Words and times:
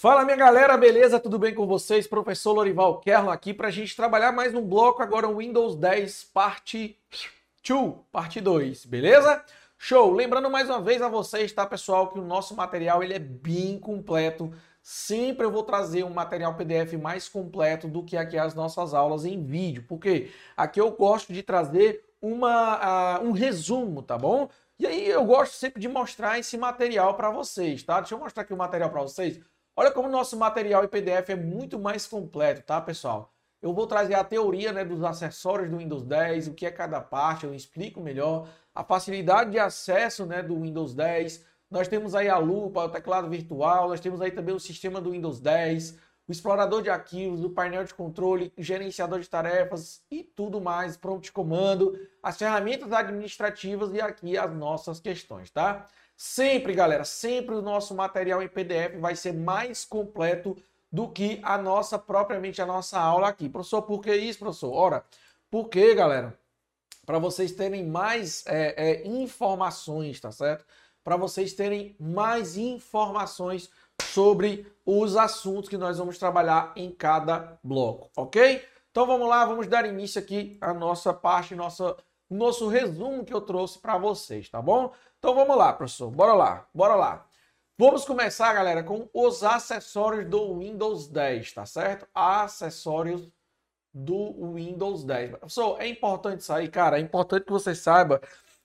Fala 0.00 0.24
minha 0.24 0.34
galera, 0.34 0.78
beleza? 0.78 1.20
Tudo 1.20 1.38
bem 1.38 1.54
com 1.54 1.66
vocês? 1.66 2.06
Professor 2.06 2.54
Lorival 2.54 3.00
Kerlo 3.00 3.28
aqui 3.28 3.52
para 3.52 3.68
a 3.68 3.70
gente 3.70 3.94
trabalhar 3.94 4.32
mais 4.32 4.54
um 4.54 4.66
bloco 4.66 5.02
agora 5.02 5.28
Windows 5.28 5.76
10 5.76 6.24
parte 6.32 6.98
2, 7.62 7.96
parte 8.10 8.40
2, 8.40 8.86
beleza? 8.86 9.44
Show! 9.76 10.10
Lembrando 10.10 10.48
mais 10.48 10.70
uma 10.70 10.80
vez 10.80 11.02
a 11.02 11.08
vocês, 11.10 11.52
tá 11.52 11.66
pessoal, 11.66 12.08
que 12.08 12.18
o 12.18 12.24
nosso 12.24 12.56
material 12.56 13.02
ele 13.02 13.12
é 13.12 13.18
bem 13.18 13.78
completo. 13.78 14.50
Sempre 14.82 15.44
eu 15.44 15.50
vou 15.50 15.64
trazer 15.64 16.02
um 16.02 16.14
material 16.14 16.54
PDF 16.54 16.94
mais 16.94 17.28
completo 17.28 17.86
do 17.86 18.02
que 18.02 18.16
aqui 18.16 18.38
as 18.38 18.54
nossas 18.54 18.94
aulas 18.94 19.26
em 19.26 19.44
vídeo, 19.44 19.84
porque 19.86 20.30
aqui 20.56 20.80
eu 20.80 20.90
gosto 20.92 21.30
de 21.30 21.42
trazer 21.42 22.02
uma, 22.22 23.18
uh, 23.18 23.22
um 23.22 23.32
resumo, 23.32 24.02
tá 24.02 24.16
bom? 24.16 24.48
E 24.78 24.86
aí 24.86 25.10
eu 25.10 25.26
gosto 25.26 25.52
sempre 25.56 25.78
de 25.78 25.88
mostrar 25.88 26.38
esse 26.38 26.56
material 26.56 27.12
para 27.16 27.28
vocês, 27.28 27.82
tá? 27.82 28.00
Deixa 28.00 28.14
eu 28.14 28.18
mostrar 28.18 28.44
aqui 28.44 28.54
o 28.54 28.56
material 28.56 28.88
para 28.88 29.02
vocês. 29.02 29.38
Olha 29.80 29.90
como 29.90 30.08
o 30.08 30.10
nosso 30.10 30.36
material 30.36 30.84
em 30.84 30.88
PDF 30.88 31.30
é 31.30 31.34
muito 31.34 31.78
mais 31.78 32.06
completo, 32.06 32.60
tá, 32.60 32.78
pessoal? 32.82 33.32
Eu 33.62 33.72
vou 33.72 33.86
trazer 33.86 34.12
a 34.12 34.22
teoria 34.22 34.74
né, 34.74 34.84
dos 34.84 35.02
acessórios 35.02 35.70
do 35.70 35.78
Windows 35.78 36.04
10, 36.04 36.48
o 36.48 36.52
que 36.52 36.66
é 36.66 36.70
cada 36.70 37.00
parte, 37.00 37.46
eu 37.46 37.54
explico 37.54 37.98
melhor, 37.98 38.46
a 38.74 38.84
facilidade 38.84 39.52
de 39.52 39.58
acesso 39.58 40.26
né, 40.26 40.42
do 40.42 40.60
Windows 40.60 40.92
10. 40.94 41.46
Nós 41.70 41.88
temos 41.88 42.14
aí 42.14 42.28
a 42.28 42.36
lupa, 42.36 42.84
o 42.84 42.88
teclado 42.90 43.30
virtual, 43.30 43.88
nós 43.88 44.00
temos 44.00 44.20
aí 44.20 44.30
também 44.30 44.54
o 44.54 44.60
sistema 44.60 45.00
do 45.00 45.12
Windows 45.12 45.40
10, 45.40 45.92
o 46.28 46.30
explorador 46.30 46.82
de 46.82 46.90
arquivos, 46.90 47.42
o 47.42 47.48
painel 47.48 47.82
de 47.82 47.94
controle, 47.94 48.52
gerenciador 48.58 49.20
de 49.20 49.30
tarefas 49.30 50.02
e 50.10 50.22
tudo 50.22 50.60
mais, 50.60 50.98
de 51.22 51.32
comando, 51.32 51.98
as 52.22 52.36
ferramentas 52.36 52.92
administrativas 52.92 53.94
e 53.94 54.00
aqui 54.02 54.36
as 54.36 54.54
nossas 54.54 55.00
questões, 55.00 55.50
tá? 55.50 55.88
Sempre, 56.22 56.74
galera, 56.74 57.02
sempre 57.02 57.54
o 57.54 57.62
nosso 57.62 57.94
material 57.94 58.42
em 58.42 58.48
PDF 58.48 58.94
vai 59.00 59.16
ser 59.16 59.32
mais 59.32 59.86
completo 59.86 60.54
do 60.92 61.08
que 61.08 61.40
a 61.42 61.56
nossa, 61.56 61.98
propriamente 61.98 62.60
a 62.60 62.66
nossa 62.66 63.00
aula 63.00 63.28
aqui. 63.28 63.48
Professor, 63.48 63.80
por 63.80 64.02
que 64.02 64.14
isso, 64.14 64.38
professor? 64.38 64.70
Ora, 64.70 65.02
porque, 65.50 65.94
galera, 65.94 66.38
para 67.06 67.18
vocês 67.18 67.52
terem 67.52 67.86
mais 67.86 68.44
é, 68.46 68.74
é, 68.76 69.08
informações, 69.08 70.20
tá 70.20 70.30
certo? 70.30 70.66
Para 71.02 71.16
vocês 71.16 71.54
terem 71.54 71.96
mais 71.98 72.58
informações 72.58 73.70
sobre 74.02 74.70
os 74.84 75.16
assuntos 75.16 75.70
que 75.70 75.78
nós 75.78 75.96
vamos 75.96 76.18
trabalhar 76.18 76.74
em 76.76 76.90
cada 76.90 77.58
bloco, 77.64 78.10
ok? 78.14 78.62
Então 78.90 79.06
vamos 79.06 79.26
lá, 79.26 79.46
vamos 79.46 79.66
dar 79.68 79.86
início 79.86 80.20
aqui 80.20 80.58
à 80.60 80.74
nossa 80.74 81.14
parte, 81.14 81.54
nossa, 81.54 81.96
nosso 82.34 82.68
resumo 82.68 83.24
que 83.24 83.34
eu 83.34 83.40
trouxe 83.40 83.78
para 83.78 83.98
vocês, 83.98 84.48
tá 84.48 84.62
bom? 84.62 84.92
Então 85.18 85.34
vamos 85.34 85.56
lá, 85.56 85.72
professor, 85.72 86.10
bora 86.10 86.32
lá, 86.32 86.68
bora 86.72 86.94
lá. 86.94 87.26
Vamos 87.76 88.04
começar, 88.04 88.52
galera, 88.52 88.84
com 88.84 89.08
os 89.12 89.42
acessórios 89.42 90.28
do 90.28 90.58
Windows 90.58 91.08
10, 91.08 91.52
tá 91.52 91.64
certo? 91.64 92.06
Acessórios 92.14 93.32
do 93.92 94.52
Windows 94.52 95.02
10. 95.02 95.30
Professor, 95.30 95.80
é 95.80 95.88
importante 95.88 96.52
aí, 96.52 96.68
cara, 96.68 96.98
é 96.98 97.00
importante 97.00 97.46
que 97.46 97.52
você 97.52 97.74
saiba 97.74 98.20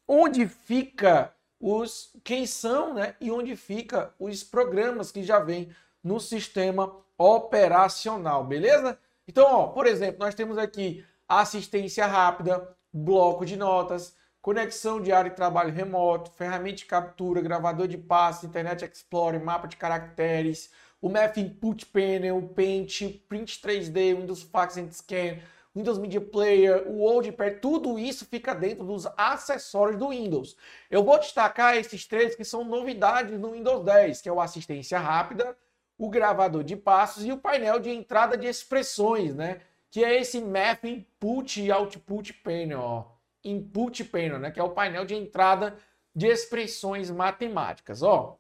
onde 0.08 0.48
fica 0.48 1.34
os 1.60 2.14
quem 2.24 2.46
são, 2.46 2.94
né? 2.94 3.16
E 3.20 3.32
onde 3.32 3.56
fica 3.56 4.14
os 4.20 4.44
programas 4.44 5.12
que 5.12 5.24
já 5.24 5.40
vêm 5.40 5.74
no 6.04 6.20
sistema 6.20 6.96
operacional, 7.18 8.44
beleza? 8.44 9.00
Então, 9.28 9.46
ó, 9.46 9.68
por 9.68 9.88
exemplo, 9.88 10.20
nós 10.20 10.36
temos 10.36 10.58
aqui 10.58 11.04
assistência 11.28 12.06
rápida, 12.06 12.75
bloco 12.98 13.46
de 13.46 13.58
notas, 13.58 14.16
conexão 14.42 15.02
de 15.02 15.12
área 15.12 15.30
de 15.30 15.36
trabalho 15.36 15.74
remoto, 15.74 16.32
ferramenta 16.32 16.78
de 16.78 16.86
captura, 16.86 17.42
gravador 17.42 17.90
de 17.90 17.98
passos, 17.98 18.46
Internet 18.46 18.86
Explorer, 18.86 19.44
mapa 19.44 19.68
de 19.68 19.76
caracteres, 19.76 20.72
o 21.02 21.10
Math 21.10 21.38
Input 21.38 21.86
Panel, 21.88 22.38
o 22.38 22.48
Paint, 22.48 23.20
Print 23.28 23.60
3D, 23.62 24.16
Windows 24.16 24.44
Fax 24.44 24.78
and 24.78 24.92
Scan, 24.92 25.40
Windows 25.76 25.98
Media 25.98 26.22
Player, 26.22 26.88
o 26.88 27.00
WordPad, 27.00 27.60
tudo 27.60 28.00
isso 28.00 28.26
fica 28.26 28.56
dentro 28.56 28.86
dos 28.86 29.06
acessórios 29.18 30.00
do 30.00 30.10
Windows. 30.10 30.56
Eu 30.90 31.04
vou 31.04 31.20
destacar 31.20 31.76
esses 31.76 32.08
três 32.08 32.34
que 32.34 32.46
são 32.46 32.64
novidades 32.64 33.38
no 33.38 33.52
Windows 33.52 33.84
10, 33.84 34.22
que 34.22 34.30
é 34.30 34.32
o 34.32 34.40
assistência 34.40 34.98
rápida, 34.98 35.58
o 35.98 36.10
gravador 36.10 36.64
de 36.64 36.78
passos 36.78 37.26
e 37.26 37.32
o 37.34 37.38
painel 37.38 37.78
de 37.78 37.90
entrada 37.90 38.38
de 38.38 38.48
expressões, 38.48 39.36
né? 39.36 39.60
Que 39.96 40.04
é 40.04 40.20
esse 40.20 40.42
Math 40.42 40.84
Input 40.84 41.62
e 41.62 41.72
Output 41.72 42.34
Panel, 42.44 42.82
ó. 42.82 43.06
Input 43.46 44.04
Panel, 44.04 44.40
né? 44.40 44.52
Que 44.52 44.60
é 44.60 44.64
o 44.64 44.72
painel 44.72 45.06
de 45.06 45.16
entrada 45.16 45.78
de 46.14 46.28
expressões 46.28 47.10
matemáticas, 47.10 48.04
ó. 48.04 48.38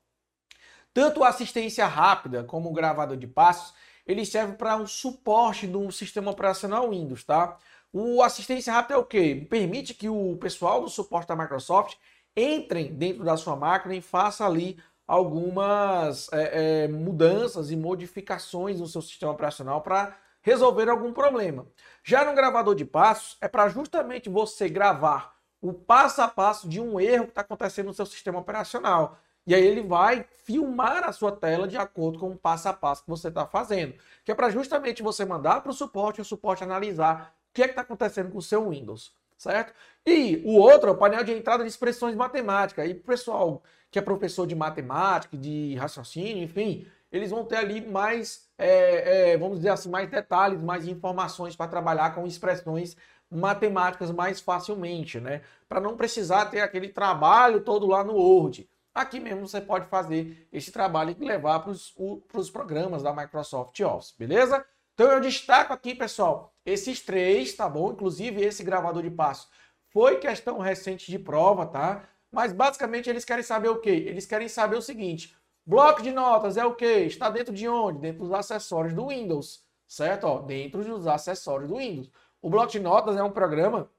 Tanto 0.93 1.23
a 1.23 1.29
assistência 1.29 1.85
rápida 1.85 2.43
como 2.43 2.69
o 2.69 2.73
gravador 2.73 3.15
de 3.15 3.25
passos 3.25 3.73
ele 4.05 4.25
serve 4.25 4.57
para 4.57 4.75
um 4.75 4.85
suporte 4.85 5.65
do 5.65 5.89
sistema 5.93 6.29
operacional 6.29 6.89
Windows, 6.89 7.23
tá? 7.23 7.57
O 7.93 8.21
assistência 8.21 8.73
rápida 8.73 8.95
é 8.95 8.97
o 8.97 9.05
quê? 9.05 9.47
Permite 9.49 9.93
que 9.93 10.09
o 10.09 10.35
pessoal 10.35 10.81
do 10.81 10.89
suporte 10.89 11.29
da 11.29 11.37
Microsoft 11.37 11.95
entrem 12.35 12.93
dentro 12.93 13.23
da 13.23 13.37
sua 13.37 13.55
máquina 13.55 13.95
e 13.95 14.01
faça 14.01 14.45
ali 14.45 14.77
algumas 15.07 16.27
é, 16.33 16.83
é, 16.83 16.87
mudanças 16.89 17.71
e 17.71 17.77
modificações 17.77 18.81
no 18.81 18.87
seu 18.87 19.01
sistema 19.01 19.31
operacional 19.31 19.79
para 19.79 20.24
resolver 20.45 20.87
algum 20.87 21.11
problema. 21.11 21.65
Já 22.03 22.23
no 22.23 22.35
gravador 22.35 22.75
de 22.75 22.85
passos, 22.85 23.35
é 23.41 23.47
para 23.47 23.67
justamente 23.67 24.29
você 24.29 24.69
gravar 24.69 25.33
o 25.59 25.73
passo 25.73 26.21
a 26.21 26.27
passo 26.27 26.69
de 26.69 26.79
um 26.79 26.99
erro 26.99 27.23
que 27.23 27.31
está 27.31 27.41
acontecendo 27.41 27.87
no 27.87 27.95
seu 27.95 28.05
sistema 28.05 28.37
operacional. 28.37 29.17
E 29.47 29.55
aí 29.55 29.65
ele 29.65 29.81
vai 29.81 30.23
filmar 30.43 31.03
a 31.03 31.11
sua 31.11 31.31
tela 31.31 31.67
de 31.67 31.77
acordo 31.77 32.19
com 32.19 32.29
o 32.29 32.37
passo 32.37 32.69
a 32.69 32.73
passo 32.73 33.03
que 33.03 33.09
você 33.09 33.29
está 33.29 33.47
fazendo. 33.47 33.95
Que 34.23 34.31
é 34.31 34.35
para 34.35 34.51
justamente 34.51 35.01
você 35.01 35.25
mandar 35.25 35.61
para 35.61 35.71
o 35.71 35.73
suporte 35.73 36.19
e 36.19 36.21
o 36.21 36.25
suporte 36.25 36.63
analisar 36.63 37.35
o 37.49 37.53
que 37.53 37.63
é 37.63 37.65
está 37.65 37.81
acontecendo 37.81 38.31
com 38.31 38.37
o 38.37 38.41
seu 38.41 38.69
Windows. 38.69 39.11
Certo? 39.39 39.73
E 40.05 40.43
o 40.45 40.59
outro 40.59 40.89
é 40.89 40.91
o 40.91 40.97
painel 40.97 41.23
de 41.23 41.33
entrada 41.33 41.63
de 41.63 41.69
expressões 41.69 42.15
matemáticas. 42.15 42.87
E 42.87 42.93
pessoal 42.93 43.63
que 43.89 43.97
é 43.97 44.01
professor 44.01 44.45
de 44.45 44.53
matemática, 44.53 45.35
de 45.35 45.73
raciocínio, 45.75 46.43
enfim, 46.43 46.85
eles 47.15 47.31
vão 47.31 47.45
ter 47.45 47.57
ali 47.57 47.81
mais, 47.85 48.47
é, 48.57 49.31
é, 49.31 49.37
vamos 49.37 49.57
dizer 49.57 49.69
assim, 49.69 49.89
mais 49.89 50.09
detalhes, 50.09 50.61
mais 50.61 50.87
informações 50.87 51.55
para 51.55 51.67
trabalhar 51.67 52.13
com 52.13 52.25
expressões 52.25 52.95
matemáticas 53.29 54.11
mais 54.11 54.39
facilmente, 54.39 55.19
né? 55.19 55.41
Para 55.67 55.81
não 55.81 55.97
precisar 55.97 56.45
ter 56.45 56.61
aquele 56.61 56.89
trabalho 56.89 57.61
todo 57.61 57.87
lá 57.87 58.03
no 58.03 58.13
Word. 58.13 58.69
Aqui 58.93 59.19
mesmo 59.19 59.47
você 59.47 59.59
pode 59.59 59.87
fazer 59.87 60.47
esse 60.53 60.71
trabalho 60.71 61.15
e 61.19 61.25
levar 61.25 61.59
para 61.59 61.71
os 61.71 62.49
programas 62.49 63.03
da 63.03 63.13
Microsoft 63.13 63.77
Office, 63.81 64.13
beleza? 64.17 64.65
Então 64.93 65.11
eu 65.11 65.19
destaco 65.19 65.73
aqui, 65.73 65.93
pessoal, 65.93 66.53
esses 66.65 67.01
três, 67.01 67.53
tá 67.53 67.67
bom? 67.67 67.91
Inclusive 67.91 68.41
esse 68.41 68.63
gravador 68.63 69.03
de 69.03 69.11
passo 69.11 69.49
foi 69.95 70.17
questão 70.17 70.59
recente 70.59 71.09
de 71.09 71.17
prova, 71.17 71.65
tá? 71.65 72.03
Mas 72.29 72.51
basicamente 72.51 73.09
eles 73.09 73.23
querem 73.23 73.43
saber 73.43 73.69
o 73.69 73.79
quê? 73.79 73.89
Eles 73.89 74.25
querem 74.25 74.49
saber 74.49 74.75
o 74.75 74.81
seguinte: 74.81 75.33
bloco 75.65 76.01
de 76.01 76.11
notas 76.11 76.57
é 76.57 76.65
o 76.65 76.75
quê? 76.75 77.05
Está 77.05 77.29
dentro 77.29 77.53
de 77.53 77.67
onde? 77.67 77.99
Dentro 77.99 78.23
dos 78.23 78.31
acessórios 78.31 78.93
do 78.93 79.07
Windows, 79.07 79.63
certo? 79.87 80.25
Ó, 80.25 80.41
dentro 80.41 80.83
dos 80.83 81.07
acessórios 81.07 81.69
do 81.69 81.77
Windows. 81.77 82.11
O 82.41 82.49
bloco 82.49 82.71
de 82.71 82.79
notas 82.79 83.17
é 83.17 83.23
um 83.23 83.31
programa 83.31 83.89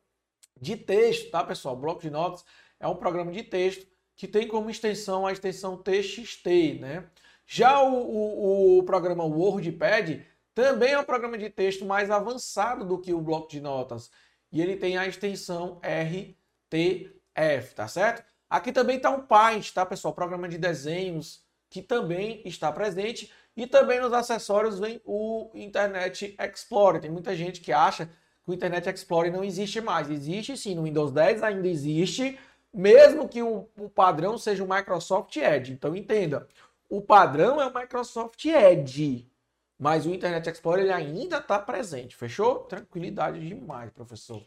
de 0.61 0.77
texto, 0.77 1.31
tá, 1.31 1.45
pessoal? 1.45 1.75
O 1.75 1.79
bloco 1.79 2.01
de 2.01 2.11
notas 2.11 2.45
é 2.79 2.87
um 2.87 2.97
programa 2.97 3.33
de 3.33 3.43
texto 3.43 3.87
que 4.15 4.27
tem 4.27 4.49
como 4.49 4.71
extensão 4.71 5.27
a 5.27 5.33
extensão 5.33 5.77
TXT, 5.77 6.79
né? 6.81 7.11
Já 7.47 7.81
o, 7.83 7.95
o, 7.95 8.79
o 8.79 8.83
programa 8.83 9.25
WordPad 9.25 10.23
também 10.55 10.93
é 10.93 10.99
um 10.99 11.05
programa 11.05 11.37
de 11.37 11.51
texto 11.51 11.85
mais 11.85 12.11
avançado 12.11 12.85
do 12.85 12.99
que 12.99 13.13
o 13.13 13.21
bloco 13.21 13.49
de 13.49 13.61
notas 13.61 14.11
e 14.51 14.61
ele 14.61 14.77
tem 14.77 14.97
a 14.97 15.07
extensão 15.07 15.81
RTF, 15.83 17.75
tá 17.75 17.87
certo? 17.87 18.25
Aqui 18.49 18.73
também 18.73 18.97
está 18.97 19.11
um 19.11 19.21
Paint, 19.21 19.73
tá, 19.73 19.85
pessoal? 19.85 20.15
Programa 20.15 20.49
de 20.49 20.57
desenhos 20.57 21.46
que 21.77 21.83
também 21.83 22.41
está 22.47 22.73
presente 22.73 23.31
e 23.55 23.67
também 23.67 24.01
nos 24.01 24.13
acessórios 24.13 24.79
vem 24.79 24.99
o 25.05 25.51
Internet 25.55 26.35
Explorer. 26.41 27.03
Tem 27.03 27.11
muita 27.11 27.37
gente 27.37 27.61
que 27.61 27.71
acha 27.71 28.07
que 28.07 28.51
o 28.51 28.55
Internet 28.55 28.89
Explorer 28.89 29.31
não 29.31 29.45
existe 29.45 29.79
mais. 29.81 30.11
Existe 30.11 30.57
sim, 30.57 30.75
no 30.75 30.85
Windows 30.85 31.13
10 31.13 31.43
ainda 31.43 31.69
existe, 31.69 32.39
mesmo 32.73 33.29
que 33.29 33.43
o, 33.43 33.69
o 33.77 33.91
padrão 33.91 34.39
seja 34.39 34.65
o 34.65 34.69
Microsoft 34.69 35.37
Edge. 35.37 35.73
Então 35.75 35.95
entenda, 35.95 36.49
o 36.89 37.03
padrão 37.03 37.61
é 37.61 37.67
o 37.67 37.75
Microsoft 37.75 38.43
Edge, 38.47 39.31
mas 39.79 40.07
o 40.07 40.15
Internet 40.15 40.49
Explorer 40.49 40.85
ele 40.85 40.93
ainda 40.93 41.39
está 41.39 41.59
presente, 41.59 42.17
fechou? 42.17 42.61
Tranquilidade 42.61 43.47
demais, 43.47 43.91
professor. 43.91 44.43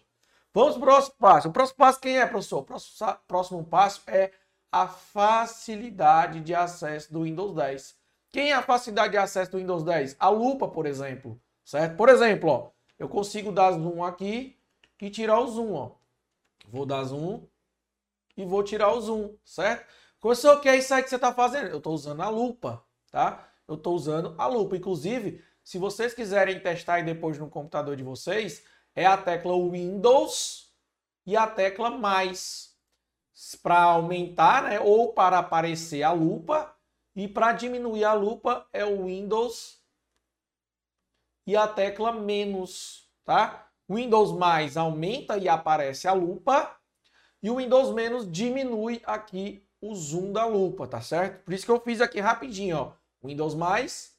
Vamos 0.51 0.73
para 0.73 0.81
o 0.81 0.85
próximo 0.85 1.15
passo. 1.19 1.49
O 1.49 1.51
próximo 1.51 1.77
passo 1.77 2.01
quem 2.01 2.17
é, 2.17 2.25
professor? 2.25 2.59
O 2.59 2.63
próximo, 2.63 3.17
próximo 3.27 3.63
passo 3.63 4.01
é 4.07 4.31
a 4.71 4.87
facilidade 4.87 6.41
de 6.41 6.53
acesso 6.53 7.11
do 7.11 7.23
Windows 7.23 7.55
10. 7.55 7.97
Quem 8.31 8.51
é 8.51 8.53
a 8.53 8.61
facilidade 8.61 9.11
de 9.11 9.17
acesso 9.17 9.51
do 9.51 9.57
Windows 9.57 9.83
10? 9.83 10.15
A 10.19 10.29
lupa, 10.29 10.67
por 10.67 10.85
exemplo, 10.85 11.41
certo? 11.63 11.95
Por 11.95 12.09
exemplo, 12.09 12.49
ó, 12.49 12.71
eu 12.97 13.09
consigo 13.09 13.51
dar 13.51 13.71
zoom 13.71 14.03
aqui 14.03 14.57
e 15.01 15.09
tirar 15.09 15.39
o 15.39 15.47
zoom, 15.47 15.73
ó. 15.73 15.91
Vou 16.67 16.85
dar 16.85 17.03
zoom, 17.03 17.47
e 18.37 18.45
vou 18.45 18.63
tirar 18.63 18.93
o 18.93 19.01
zoom, 19.01 19.35
certo? 19.43 19.85
Professor, 20.19 20.57
o 20.57 20.61
que 20.61 20.69
é 20.69 20.77
isso 20.77 20.93
aí 20.93 21.01
que 21.01 21.09
você 21.09 21.15
está 21.15 21.33
fazendo? 21.33 21.67
Eu 21.67 21.77
estou 21.77 21.93
usando 21.93 22.21
a 22.21 22.29
lupa, 22.29 22.83
tá? 23.11 23.49
eu 23.69 23.75
estou 23.75 23.95
usando 23.95 24.33
a 24.37 24.47
lupa. 24.47 24.75
Inclusive, 24.75 25.43
se 25.63 25.77
vocês 25.77 26.13
quiserem 26.13 26.59
testar 26.59 26.95
aí 26.95 27.03
depois 27.03 27.37
no 27.37 27.49
computador 27.49 27.95
de 27.95 28.03
vocês, 28.03 28.63
é 28.95 29.05
a 29.05 29.15
tecla 29.15 29.53
Windows 29.53 30.73
e 31.25 31.37
a 31.37 31.45
tecla 31.45 31.91
mais 31.91 32.68
para 33.61 33.81
aumentar, 33.81 34.63
né, 34.63 34.79
ou 34.79 35.13
para 35.13 35.39
aparecer 35.39 36.03
a 36.03 36.11
lupa, 36.11 36.75
e 37.15 37.27
para 37.27 37.53
diminuir 37.53 38.03
a 38.03 38.13
lupa 38.13 38.67
é 38.71 38.85
o 38.85 39.05
Windows 39.05 39.79
e 41.45 41.55
a 41.55 41.67
tecla 41.67 42.11
menos, 42.11 43.09
tá? 43.25 43.67
Windows 43.89 44.31
mais 44.31 44.77
aumenta 44.77 45.37
e 45.37 45.49
aparece 45.49 46.07
a 46.07 46.13
lupa, 46.13 46.77
e 47.41 47.49
o 47.49 47.55
Windows 47.55 47.93
menos 47.93 48.29
diminui 48.31 49.01
aqui 49.03 49.65
o 49.81 49.95
zoom 49.95 50.31
da 50.31 50.45
lupa, 50.45 50.87
tá 50.87 51.01
certo? 51.01 51.43
Por 51.43 51.53
isso 51.53 51.65
que 51.65 51.71
eu 51.71 51.79
fiz 51.79 52.01
aqui 52.01 52.19
rapidinho, 52.19 52.77
ó. 52.77 52.91
Windows 53.23 53.55
mais, 53.55 54.15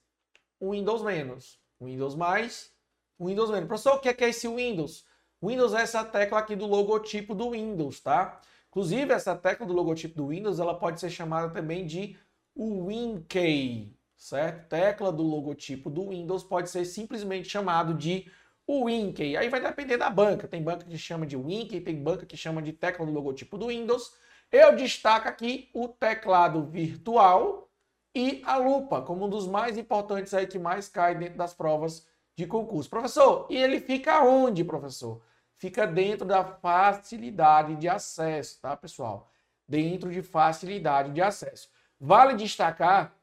Windows 0.60 1.02
menos. 1.02 1.58
Windows 1.80 2.14
mais, 2.14 2.72
Windows 3.18 3.50
menos. 3.50 3.68
Professor, 3.68 4.00
o 4.02 4.08
é, 4.08 4.12
que 4.12 4.24
é 4.24 4.28
esse 4.28 4.48
Windows? 4.48 5.04
Windows 5.42 5.72
é 5.72 5.82
essa 5.82 6.04
tecla 6.04 6.38
aqui 6.38 6.56
do 6.56 6.66
logotipo 6.66 7.34
do 7.34 7.50
Windows, 7.50 8.00
tá? 8.00 8.40
Inclusive, 8.70 9.12
essa 9.12 9.34
tecla 9.34 9.66
do 9.66 9.72
logotipo 9.72 10.14
do 10.14 10.28
Windows, 10.28 10.60
ela 10.60 10.78
pode 10.78 11.00
ser 11.00 11.10
chamada 11.10 11.50
também 11.50 11.84
de 11.84 12.16
WinKey, 12.56 13.96
certo? 14.16 14.68
Tecla 14.68 15.10
do 15.10 15.24
logotipo 15.24 15.90
do 15.90 16.10
Windows 16.10 16.44
pode 16.44 16.70
ser 16.70 16.84
simplesmente 16.84 17.48
chamado 17.48 17.94
de 17.94 18.30
WinKey. 18.68 19.36
Aí 19.36 19.48
vai 19.48 19.60
depender 19.60 19.96
da 19.96 20.08
banca. 20.08 20.46
Tem 20.46 20.62
banca 20.62 20.84
que 20.84 20.96
chama 20.96 21.26
de 21.26 21.36
WinKey, 21.36 21.80
tem 21.80 22.00
banca 22.00 22.24
que 22.24 22.36
chama 22.36 22.62
de 22.62 22.72
tecla 22.72 23.04
do 23.04 23.12
logotipo 23.12 23.58
do 23.58 23.66
Windows. 23.66 24.12
Eu 24.52 24.76
destaco 24.76 25.28
aqui 25.28 25.68
o 25.74 25.88
teclado 25.88 26.64
virtual 26.64 27.68
e 28.14 28.42
a 28.44 28.56
lupa, 28.56 29.02
como 29.02 29.26
um 29.26 29.28
dos 29.28 29.46
mais 29.46 29.78
importantes 29.78 30.34
aí 30.34 30.46
que 30.46 30.58
mais 30.58 30.88
cai 30.88 31.16
dentro 31.16 31.38
das 31.38 31.54
provas 31.54 32.06
de 32.36 32.46
concurso. 32.46 32.88
Professor, 32.88 33.46
e 33.50 33.56
ele 33.56 33.80
fica 33.80 34.22
onde, 34.22 34.64
professor? 34.64 35.22
Fica 35.60 35.86
dentro 35.86 36.26
da 36.26 36.42
facilidade 36.42 37.76
de 37.76 37.86
acesso, 37.86 38.58
tá, 38.62 38.74
pessoal? 38.74 39.30
Dentro 39.68 40.10
de 40.10 40.22
facilidade 40.22 41.12
de 41.12 41.20
acesso. 41.20 41.68
Vale 42.00 42.34
destacar 42.34 43.14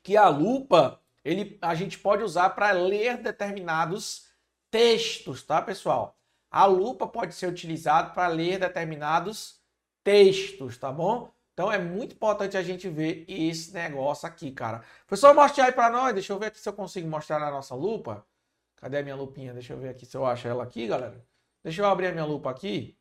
que 0.00 0.16
a 0.16 0.28
lupa 0.28 1.00
ele, 1.24 1.58
a 1.60 1.74
gente 1.74 1.98
pode 1.98 2.22
usar 2.22 2.50
para 2.50 2.70
ler 2.70 3.16
determinados 3.16 4.28
textos, 4.70 5.42
tá, 5.42 5.60
pessoal? 5.60 6.16
A 6.48 6.64
lupa 6.64 7.08
pode 7.08 7.34
ser 7.34 7.48
utilizada 7.48 8.10
para 8.10 8.28
ler 8.28 8.60
determinados 8.60 9.60
textos, 10.04 10.78
tá 10.78 10.92
bom? 10.92 11.28
Então 11.54 11.72
é 11.72 11.78
muito 11.78 12.14
importante 12.14 12.56
a 12.56 12.62
gente 12.62 12.88
ver 12.88 13.24
esse 13.26 13.74
negócio 13.74 14.28
aqui, 14.28 14.52
cara. 14.52 14.84
Professor, 15.08 15.34
mostre 15.34 15.60
aí 15.60 15.72
para 15.72 15.90
nós. 15.90 16.14
Deixa 16.14 16.32
eu 16.32 16.38
ver 16.38 16.46
aqui 16.46 16.60
se 16.60 16.68
eu 16.68 16.72
consigo 16.72 17.08
mostrar 17.08 17.40
na 17.40 17.50
nossa 17.50 17.74
lupa. 17.74 18.24
Cadê 18.76 18.98
a 18.98 19.02
minha 19.02 19.16
lupinha? 19.16 19.52
Deixa 19.52 19.72
eu 19.72 19.78
ver 19.80 19.88
aqui 19.88 20.06
se 20.06 20.16
eu 20.16 20.24
acho 20.24 20.46
ela 20.46 20.62
aqui, 20.62 20.86
galera. 20.86 21.33
Deixa 21.64 21.80
eu 21.82 21.86
abrir 21.86 22.08
a 22.08 22.12
minha 22.12 22.26
lupa 22.26 22.50
aqui. 22.50 22.96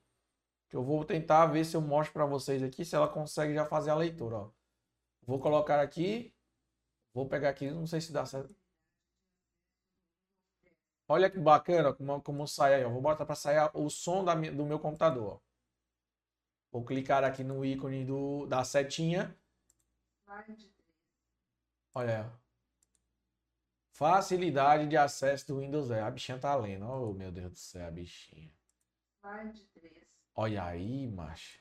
Que 0.69 0.75
eu 0.77 0.83
vou 0.83 1.05
tentar 1.05 1.45
ver 1.47 1.65
se 1.65 1.75
eu 1.75 1.81
mostro 1.81 2.13
para 2.13 2.25
vocês 2.25 2.63
aqui 2.63 2.85
se 2.85 2.95
ela 2.95 3.07
consegue 3.07 3.53
já 3.53 3.65
fazer 3.65 3.91
a 3.91 3.95
leitura, 3.95 4.37
ó. 4.37 4.51
Vou 5.23 5.39
colocar 5.39 5.79
aqui. 5.81 6.33
Vou 7.13 7.27
pegar 7.27 7.49
aqui, 7.49 7.69
não 7.69 7.85
sei 7.85 8.01
se 8.01 8.11
dá 8.13 8.25
certo. 8.25 8.55
Olha 11.07 11.29
que 11.29 11.37
bacana 11.37 11.93
como, 11.93 12.21
como 12.21 12.47
sai 12.47 12.75
aí, 12.75 12.85
ó. 12.85 12.89
Vou 12.89 13.01
botar 13.01 13.25
para 13.25 13.35
sair 13.35 13.69
o 13.73 13.89
som 13.89 14.23
da, 14.23 14.33
do 14.33 14.65
meu 14.65 14.79
computador, 14.79 15.33
ó. 15.35 15.39
Vou 16.71 16.83
clicar 16.83 17.23
aqui 17.23 17.43
no 17.43 17.63
ícone 17.63 18.03
do, 18.05 18.47
da 18.47 18.63
setinha. 18.63 19.35
Olha 21.93 22.21
aí. 22.23 22.42
Facilidade 23.93 24.87
de 24.87 24.97
acesso 24.97 25.47
do 25.47 25.59
Windows 25.59 25.87
10. 25.87 26.03
A 26.03 26.11
bichinha 26.11 26.39
tá 26.39 26.55
lendo. 26.55 26.89
Oh, 26.89 27.13
meu 27.13 27.31
Deus 27.31 27.51
do 27.51 27.57
céu, 27.57 27.87
a 27.87 27.91
bichinha. 27.91 28.51
Olha 30.35 30.63
aí, 30.65 31.07
macho. 31.07 31.59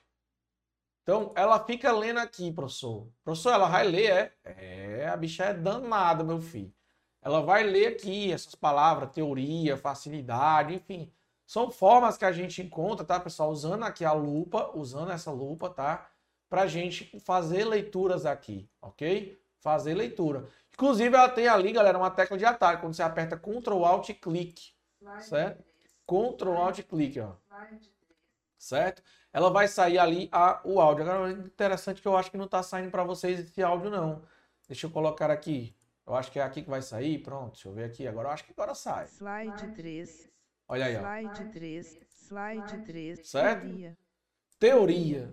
Então, 1.02 1.32
ela 1.36 1.62
fica 1.62 1.92
lendo 1.92 2.20
aqui, 2.20 2.50
professor. 2.50 3.06
Professor, 3.22 3.52
ela 3.52 3.68
vai 3.68 3.86
ler, 3.86 4.10
é? 4.44 5.02
É, 5.02 5.08
a 5.08 5.16
bicha 5.16 5.44
é 5.44 5.52
danada, 5.52 6.24
meu 6.24 6.40
filho. 6.40 6.72
Ela 7.20 7.42
vai 7.42 7.64
ler 7.64 7.88
aqui 7.88 8.32
essas 8.32 8.54
palavras, 8.54 9.12
teoria, 9.12 9.76
facilidade, 9.76 10.74
enfim. 10.74 11.12
São 11.46 11.70
formas 11.70 12.16
que 12.16 12.24
a 12.24 12.32
gente 12.32 12.62
encontra, 12.62 13.04
tá, 13.04 13.20
pessoal? 13.20 13.50
Usando 13.50 13.84
aqui 13.84 14.06
a 14.06 14.12
lupa, 14.12 14.70
usando 14.74 15.12
essa 15.12 15.30
lupa, 15.30 15.68
tá? 15.68 16.10
Pra 16.48 16.66
gente 16.66 17.20
fazer 17.20 17.64
leituras 17.64 18.24
aqui, 18.24 18.70
ok? 18.80 19.38
Fazer 19.58 19.94
leitura. 19.94 20.48
Inclusive, 20.82 21.14
ela 21.14 21.28
tem 21.28 21.46
ali, 21.46 21.70
galera, 21.70 21.96
uma 21.96 22.10
tecla 22.10 22.36
de 22.36 22.44
atalho. 22.44 22.80
Quando 22.80 22.92
você 22.92 23.04
aperta 23.04 23.36
Ctrl 23.36 23.84
Alt 23.84 24.10
Clique, 24.14 24.72
certo? 25.20 25.64
Ctrl 26.04 26.56
Alt 26.56 26.82
Clique, 26.82 27.20
ó. 27.20 27.34
Certo? 28.58 29.00
Ela 29.32 29.48
vai 29.48 29.68
sair 29.68 30.00
ali 30.00 30.28
a, 30.32 30.60
o 30.64 30.80
áudio. 30.80 31.08
Agora, 31.08 31.30
interessante 31.30 32.02
que 32.02 32.08
eu 32.08 32.16
acho 32.16 32.32
que 32.32 32.36
não 32.36 32.48
tá 32.48 32.64
saindo 32.64 32.90
para 32.90 33.04
vocês 33.04 33.38
esse 33.38 33.62
áudio, 33.62 33.90
não. 33.90 34.22
Deixa 34.66 34.88
eu 34.88 34.90
colocar 34.90 35.30
aqui. 35.30 35.72
Eu 36.04 36.16
acho 36.16 36.32
que 36.32 36.40
é 36.40 36.42
aqui 36.42 36.62
que 36.62 36.70
vai 36.70 36.82
sair. 36.82 37.18
Pronto, 37.18 37.52
deixa 37.52 37.68
eu 37.68 37.72
ver 37.72 37.84
aqui. 37.84 38.08
Agora 38.08 38.26
eu 38.26 38.32
acho 38.32 38.44
que 38.44 38.50
agora 38.50 38.74
sai. 38.74 39.06
Slide 39.06 39.68
3. 39.76 40.28
Olha 40.66 40.86
aí, 40.86 40.96
ó. 40.96 40.98
Slide 40.98 41.44
3. 41.52 41.98
Slide 42.26 42.78
3. 42.78 43.28
Certo? 43.28 43.60
Teoria. 43.60 43.96
Teoria. 44.58 45.32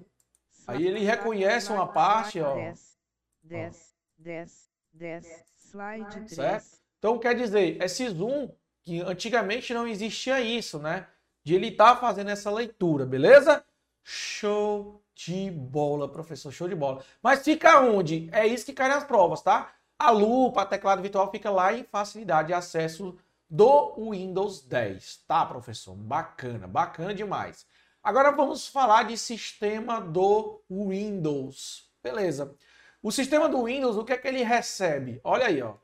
Aí 0.68 0.86
ele 0.86 1.00
reconhece 1.00 1.72
uma 1.72 1.88
parte, 1.88 2.40
ó. 2.40 2.54
10, 2.54 3.00
10, 3.42 3.96
10, 4.20 4.69
10. 5.00 5.26
Slide 5.72 6.10
3. 6.12 6.32
Certo? 6.32 6.68
Então 7.00 7.18
quer 7.18 7.34
dizer, 7.34 7.82
esse 7.82 8.08
zoom, 8.10 8.50
que 8.84 9.02
antigamente 9.02 9.74
não 9.74 9.88
existia 9.88 10.42
isso, 10.42 10.78
né? 10.78 11.08
De 11.44 11.56
ele 11.56 11.70
estar 11.70 11.96
tá 11.96 12.02
fazendo 12.02 12.30
essa 12.30 12.52
leitura, 12.52 13.06
beleza? 13.06 13.64
Show 14.04 15.02
de 15.16 15.50
bola, 15.52 16.08
professor, 16.08 16.52
show 16.52 16.68
de 16.68 16.76
bola. 16.76 17.04
Mas 17.24 17.44
fica 17.44 17.80
onde? 17.82 18.30
É 18.32 18.46
isso 18.46 18.66
que 18.66 18.74
cai 18.74 18.90
nas 18.90 19.04
provas, 19.04 19.42
tá? 19.42 19.74
A 19.98 20.12
lupa, 20.12 20.62
a 20.62 20.66
teclado 20.66 21.02
virtual 21.02 21.32
fica 21.32 21.50
lá 21.50 21.74
em 21.74 21.84
facilidade 21.84 22.50
de 22.50 22.54
acesso 22.54 23.18
do 23.50 23.96
Windows 24.12 24.62
10, 24.62 25.24
tá, 25.28 25.46
professor? 25.46 25.96
Bacana, 25.96 26.68
bacana 26.68 27.14
demais. 27.14 27.66
Agora 28.04 28.32
vamos 28.32 28.68
falar 28.68 29.04
de 29.04 29.18
sistema 29.18 30.00
do 30.00 30.62
Windows. 30.70 31.90
Beleza. 32.02 32.56
O 33.02 33.12
sistema 33.12 33.48
do 33.48 33.64
Windows, 33.64 33.96
o 33.96 34.04
que 34.04 34.12
é 34.12 34.18
que 34.18 34.28
ele 34.28 34.44
recebe? 34.44 35.22
Olha 35.24 35.48
aí, 35.48 35.62
ó. 35.62 35.76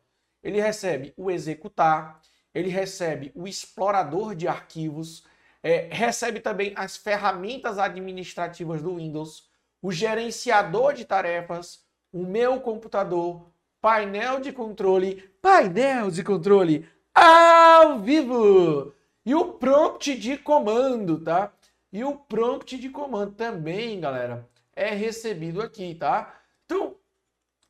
Ele 0.43 0.59
recebe 0.59 1.13
o 1.15 1.31
executar, 1.31 2.19
ele 2.53 2.69
recebe 2.69 3.31
o 3.33 3.47
explorador 3.47 4.35
de 4.35 4.47
arquivos, 4.47 5.23
é, 5.63 5.87
recebe 5.91 6.39
também 6.39 6.73
as 6.75 6.97
ferramentas 6.97 7.79
administrativas 7.79 8.81
do 8.81 8.97
Windows, 8.97 9.49
o 9.81 9.91
gerenciador 9.91 10.93
de 10.93 11.05
tarefas, 11.05 11.85
o 12.11 12.23
meu 12.23 12.59
computador, 12.59 13.49
painel 13.81 14.39
de 14.39 14.51
controle, 14.51 15.29
painel 15.41 16.11
de 16.11 16.23
controle, 16.23 16.87
ao 17.13 17.99
vivo. 17.99 18.93
E 19.25 19.33
o 19.33 19.53
prompt 19.53 20.15
de 20.17 20.37
comando, 20.37 21.19
tá? 21.19 21.51
E 21.91 22.03
o 22.03 22.15
prompt 22.15 22.77
de 22.77 22.89
comando 22.89 23.31
também, 23.33 23.99
galera, 23.99 24.47
é 24.75 24.89
recebido 24.89 25.61
aqui, 25.61 25.95
tá? 25.95 26.41
Então, 26.65 26.94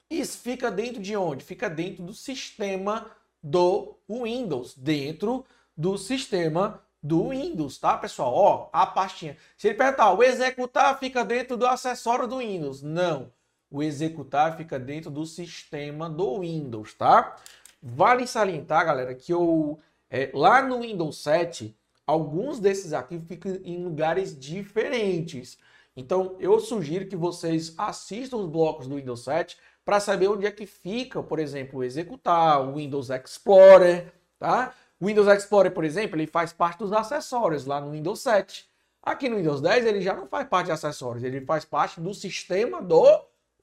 isso 0.09 0.39
fica 0.39 0.71
dentro 0.71 1.01
de 1.01 1.15
onde? 1.15 1.43
Fica 1.43 1.69
dentro 1.69 2.03
do 2.03 2.13
sistema 2.13 3.11
do 3.41 3.97
Windows, 4.09 4.75
dentro 4.75 5.45
do 5.75 5.97
sistema 5.97 6.81
do 7.01 7.29
Windows, 7.29 7.77
tá, 7.77 7.97
pessoal? 7.97 8.33
Ó, 8.33 8.69
a 8.73 8.85
pastinha. 8.85 9.37
Se 9.55 9.67
ele 9.67 9.77
perguntar, 9.77 10.11
o 10.13 10.23
executar 10.23 10.97
fica 10.97 11.23
dentro 11.23 11.55
do 11.55 11.67
acessório 11.67 12.27
do 12.27 12.39
Windows. 12.39 12.81
Não. 12.81 13.31
O 13.69 13.83
executar 13.83 14.57
fica 14.57 14.79
dentro 14.79 15.11
do 15.11 15.25
sistema 15.25 16.09
do 16.09 16.39
Windows, 16.39 16.93
tá? 16.95 17.35
Vale 17.81 18.25
salientar, 18.25 18.85
galera, 18.85 19.13
que 19.13 19.31
eu, 19.31 19.79
é, 20.09 20.31
lá 20.33 20.63
no 20.63 20.81
Windows 20.81 21.17
7, 21.21 21.77
alguns 22.07 22.59
desses 22.59 22.93
arquivos 22.93 23.27
ficam 23.27 23.59
em 23.63 23.83
lugares 23.83 24.37
diferentes. 24.37 25.59
Então, 25.95 26.35
eu 26.39 26.59
sugiro 26.59 27.07
que 27.07 27.15
vocês 27.15 27.73
assistam 27.77 28.37
os 28.37 28.49
blocos 28.49 28.87
do 28.87 28.95
Windows 28.95 29.23
7 29.23 29.57
para 29.85 29.99
saber 29.99 30.27
onde 30.27 30.45
é 30.45 30.51
que 30.51 30.65
fica, 30.65 31.23
por 31.23 31.39
exemplo, 31.39 31.83
executar, 31.83 32.61
o 32.61 32.75
Windows 32.75 33.09
Explorer, 33.09 34.11
tá? 34.37 34.73
O 34.99 35.05
Windows 35.05 35.27
Explorer, 35.27 35.71
por 35.71 35.85
exemplo, 35.85 36.17
ele 36.17 36.27
faz 36.27 36.51
parte 36.51 36.79
dos 36.79 36.91
acessórios 36.91 37.65
lá 37.65 37.79
no 37.79 37.91
Windows 37.91 38.19
7. 38.21 38.67
Aqui 39.03 39.29
no 39.29 39.37
Windows 39.37 39.61
10 39.61 39.85
ele 39.85 40.01
já 40.01 40.15
não 40.15 40.27
faz 40.27 40.47
parte 40.47 40.65
de 40.65 40.71
acessórios, 40.71 41.23
ele 41.23 41.41
faz 41.45 41.63
parte 41.63 42.01
do 42.01 42.13
sistema 42.13 42.81
do 42.81 43.05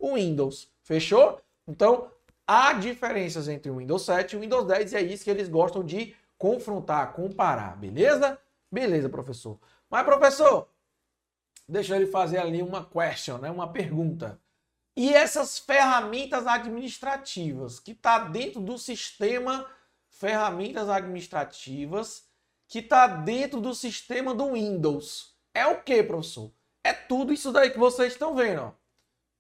Windows. 0.01 0.71
Fechou? 0.85 1.41
Então, 1.67 2.09
Há 2.47 2.73
diferenças 2.75 3.49
entre 3.49 3.71
o 3.71 3.77
Windows 3.77 4.03
7 4.03 4.33
e 4.33 4.37
o 4.37 4.41
Windows 4.41 4.67
10 4.67 4.93
e 4.93 4.97
é 4.97 5.03
isso 5.03 5.25
que 5.25 5.31
eles 5.31 5.49
gostam 5.49 5.85
de 5.85 6.15
confrontar, 6.37 7.13
comparar, 7.13 7.77
beleza? 7.77 8.39
Beleza, 8.71 9.09
professor. 9.09 9.59
Mas, 9.89 10.05
professor, 10.05 10.69
deixa 11.69 11.95
ele 11.95 12.07
fazer 12.07 12.39
ali 12.39 12.61
uma 12.61 12.85
question, 12.85 13.39
né? 13.39 13.51
uma 13.51 13.73
pergunta. 13.73 14.41
E 14.97 15.15
essas 15.15 15.59
ferramentas 15.59 16.47
administrativas 16.47 17.81
que 17.81 17.93
está 17.93 18.19
dentro 18.19 18.61
do 18.61 18.77
sistema 18.77 19.67
ferramentas 20.23 20.89
administrativas 20.89 22.29
que 22.69 22.79
está 22.79 23.09
dentro 23.09 23.61
do 23.61 23.75
sistema 23.75 24.33
do 24.33 24.53
Windows. 24.53 25.37
É 25.53 25.67
o 25.67 25.83
que, 25.83 26.01
professor? 26.03 26.53
É 26.85 26.93
tudo 26.93 27.33
isso 27.33 27.51
daí 27.51 27.71
que 27.71 27.79
vocês 27.79 28.13
estão 28.13 28.35
vendo. 28.35 28.63
Ó. 28.63 28.73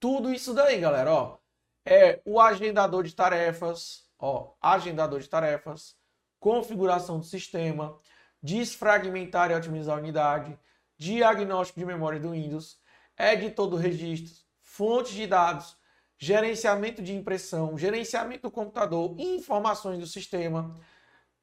Tudo 0.00 0.32
isso 0.32 0.52
daí, 0.52 0.80
galera. 0.80 1.12
Ó. 1.12 1.38
É 1.86 2.20
o 2.24 2.40
agendador 2.40 3.04
de 3.04 3.14
tarefas, 3.14 4.08
ó, 4.18 4.54
agendador 4.60 5.20
de 5.20 5.28
tarefas, 5.28 5.96
configuração 6.38 7.18
do 7.18 7.24
sistema, 7.24 7.98
desfragmentar 8.42 9.50
e 9.50 9.54
otimizar 9.54 9.96
a 9.96 10.00
unidade, 10.00 10.58
diagnóstico 10.96 11.80
de 11.80 11.86
memória 11.86 12.20
do 12.20 12.30
Windows, 12.30 12.78
editor 13.18 13.68
do 13.68 13.76
registro, 13.76 14.41
fontes 14.72 15.12
de 15.12 15.26
dados, 15.26 15.76
gerenciamento 16.16 17.02
de 17.02 17.14
impressão, 17.14 17.76
gerenciamento 17.76 18.42
do 18.42 18.50
computador, 18.50 19.14
informações 19.18 19.98
do 19.98 20.06
sistema, 20.06 20.74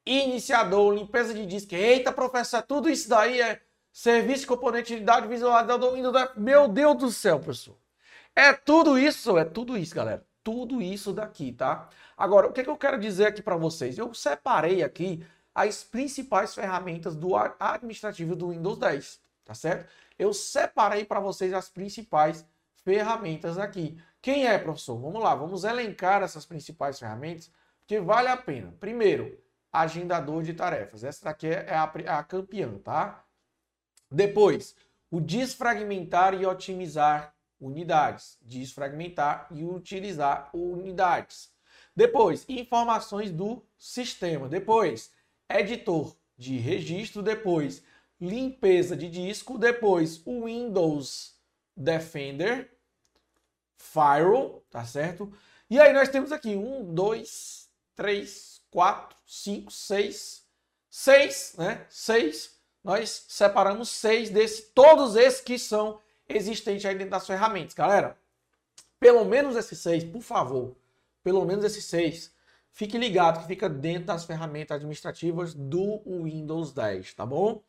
iniciador, 0.04 0.92
limpeza 0.92 1.32
de 1.32 1.46
disco. 1.46 1.74
Eita, 1.74 2.10
professor, 2.10 2.60
tudo 2.62 2.90
isso 2.90 3.08
daí 3.08 3.40
é 3.40 3.60
serviço 3.92 4.48
componente 4.48 4.96
de 4.96 5.04
dados 5.04 5.30
visualizador 5.30 5.94
Windows. 5.94 6.30
Meu 6.36 6.66
Deus 6.66 6.96
do 6.96 7.10
céu, 7.10 7.38
professor. 7.38 7.76
É 8.34 8.52
tudo 8.52 8.98
isso, 8.98 9.38
é 9.38 9.44
tudo 9.44 9.78
isso, 9.78 9.94
galera. 9.94 10.26
Tudo 10.42 10.82
isso 10.82 11.12
daqui, 11.12 11.52
tá? 11.52 11.88
Agora, 12.16 12.48
o 12.48 12.52
que, 12.52 12.64
que 12.64 12.70
eu 12.70 12.76
quero 12.76 12.98
dizer 12.98 13.26
aqui 13.26 13.42
para 13.42 13.56
vocês? 13.56 13.96
Eu 13.96 14.12
separei 14.12 14.82
aqui 14.82 15.24
as 15.54 15.84
principais 15.84 16.52
ferramentas 16.52 17.14
do 17.14 17.36
administrativo 17.36 18.34
do 18.34 18.48
Windows 18.48 18.78
10, 18.78 19.20
tá 19.44 19.54
certo? 19.54 19.88
Eu 20.18 20.32
separei 20.32 21.04
para 21.04 21.20
vocês 21.20 21.52
as 21.52 21.68
principais 21.68 22.44
ferramentas 22.84 23.58
aqui. 23.58 23.98
Quem 24.22 24.46
é, 24.46 24.58
professor? 24.58 24.98
Vamos 24.98 25.22
lá, 25.22 25.34
vamos 25.34 25.64
elencar 25.64 26.22
essas 26.22 26.44
principais 26.44 26.98
ferramentas, 26.98 27.50
que 27.86 28.00
vale 28.00 28.28
a 28.28 28.36
pena. 28.36 28.74
Primeiro, 28.78 29.38
agendador 29.72 30.42
de 30.42 30.54
tarefas. 30.54 31.04
Essa 31.04 31.24
daqui 31.24 31.46
é 31.46 31.74
a, 31.74 31.92
é 32.04 32.08
a 32.08 32.22
campeã, 32.22 32.78
tá? 32.78 33.24
Depois, 34.10 34.74
o 35.10 35.20
desfragmentar 35.20 36.34
e 36.34 36.44
otimizar 36.44 37.34
unidades. 37.60 38.38
Desfragmentar 38.42 39.48
e 39.50 39.64
utilizar 39.64 40.50
unidades. 40.54 41.52
Depois, 41.94 42.44
informações 42.48 43.30
do 43.30 43.64
sistema. 43.76 44.48
Depois, 44.48 45.12
editor 45.48 46.16
de 46.36 46.58
registro. 46.58 47.22
Depois, 47.22 47.82
limpeza 48.20 48.96
de 48.96 49.08
disco. 49.08 49.58
Depois, 49.58 50.22
o 50.24 50.44
Windows 50.44 51.39
Defender. 51.80 52.70
Firewall, 53.76 54.62
tá 54.70 54.84
certo? 54.84 55.32
E 55.68 55.80
aí 55.80 55.92
nós 55.92 56.08
temos 56.08 56.32
aqui 56.32 56.54
um, 56.54 56.94
dois, 56.94 57.68
três, 57.96 58.60
quatro, 58.70 59.16
cinco, 59.26 59.72
seis, 59.72 60.44
seis, 60.90 61.54
né? 61.56 61.86
Seis. 61.88 62.60
Nós 62.84 63.24
separamos 63.28 63.88
seis 63.88 64.30
desses, 64.30 64.70
todos 64.74 65.16
esses 65.16 65.40
que 65.40 65.58
são 65.58 66.00
existentes 66.28 66.84
aí 66.84 66.94
dentro 66.94 67.10
das 67.10 67.26
ferramentas, 67.26 67.74
galera. 67.74 68.16
Pelo 68.98 69.24
menos 69.24 69.56
esses 69.56 69.78
seis, 69.78 70.04
por 70.04 70.22
favor. 70.22 70.76
Pelo 71.22 71.44
menos 71.44 71.64
esses 71.64 71.84
seis. 71.84 72.32
Fique 72.72 72.96
ligado 72.96 73.40
que 73.40 73.46
fica 73.46 73.68
dentro 73.68 74.06
das 74.06 74.24
ferramentas 74.24 74.76
administrativas 74.76 75.54
do 75.54 76.02
Windows 76.06 76.72
10, 76.72 77.14
tá 77.14 77.26
bom? 77.26 77.62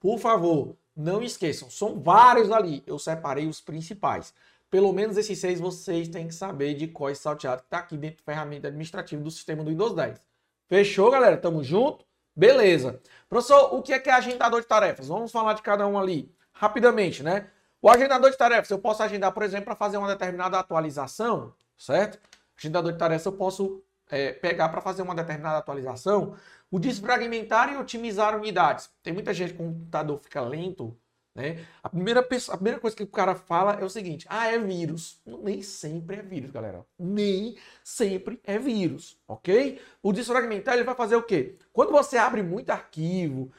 Por 0.00 0.18
favor, 0.18 0.76
não 0.96 1.22
esqueçam, 1.22 1.68
são 1.68 2.00
vários 2.00 2.50
ali. 2.50 2.82
Eu 2.86 2.98
separei 2.98 3.46
os 3.46 3.60
principais. 3.60 4.32
Pelo 4.70 4.92
menos 4.92 5.16
esses 5.16 5.38
seis 5.38 5.60
vocês 5.60 6.08
têm 6.08 6.26
que 6.26 6.34
saber 6.34 6.74
de 6.74 6.88
qual 6.88 7.14
salteado 7.14 7.62
que 7.62 7.66
está 7.66 7.78
aqui 7.78 7.96
dentro 7.96 8.18
da 8.18 8.32
ferramenta 8.32 8.68
administrativa 8.68 9.22
do 9.22 9.30
sistema 9.30 9.62
do 9.62 9.70
Windows 9.70 9.94
10. 9.94 10.20
Fechou, 10.68 11.10
galera? 11.10 11.36
Tamo 11.36 11.62
junto? 11.62 12.04
Beleza. 12.34 13.00
Professor, 13.28 13.74
o 13.74 13.82
que 13.82 13.92
é 13.92 13.98
que 13.98 14.10
é 14.10 14.12
agendador 14.12 14.60
de 14.60 14.66
tarefas? 14.66 15.08
Vamos 15.08 15.30
falar 15.30 15.52
de 15.54 15.62
cada 15.62 15.86
um 15.86 15.98
ali 15.98 16.34
rapidamente, 16.52 17.22
né? 17.22 17.48
O 17.80 17.88
agendador 17.88 18.30
de 18.30 18.36
tarefas, 18.36 18.70
eu 18.70 18.78
posso 18.78 19.02
agendar, 19.02 19.32
por 19.32 19.42
exemplo, 19.42 19.66
para 19.66 19.76
fazer 19.76 19.96
uma 19.96 20.08
determinada 20.08 20.58
atualização, 20.58 21.54
certo? 21.78 22.18
Agendador 22.58 22.92
de 22.92 22.98
tarefas, 22.98 23.26
eu 23.26 23.32
posso 23.32 23.82
é, 24.10 24.32
pegar 24.32 24.68
para 24.70 24.80
fazer 24.80 25.02
uma 25.02 25.14
determinada 25.14 25.58
atualização. 25.58 26.34
O 26.70 26.78
desfragmentar 26.78 27.72
e 27.72 27.76
otimizar 27.76 28.36
unidades. 28.36 28.90
Tem 29.02 29.12
muita 29.12 29.32
gente 29.32 29.54
com 29.54 29.68
o 29.68 29.72
computador 29.72 30.18
fica 30.18 30.40
lento, 30.40 30.96
né? 31.36 31.66
A, 31.82 31.88
primeira 31.90 32.22
pessoa, 32.22 32.54
a 32.54 32.56
primeira 32.56 32.80
coisa 32.80 32.96
que 32.96 33.02
o 33.02 33.06
cara 33.06 33.34
fala 33.34 33.74
é 33.74 33.84
o 33.84 33.90
seguinte: 33.90 34.26
ah, 34.28 34.46
é 34.46 34.58
vírus. 34.58 35.20
Nem 35.26 35.60
sempre 35.62 36.16
é 36.16 36.22
vírus, 36.22 36.50
galera. 36.50 36.84
Nem 36.98 37.56
sempre 37.84 38.40
é 38.42 38.58
vírus, 38.58 39.18
ok? 39.28 39.80
O 40.02 40.12
desfragmentar 40.12 40.74
ele 40.74 40.84
vai 40.84 40.94
fazer 40.94 41.14
o 41.16 41.22
quê? 41.22 41.56
Quando 41.74 41.92
você 41.92 42.16
abre 42.16 42.42
muito 42.42 42.70
arquivo, 42.70 43.52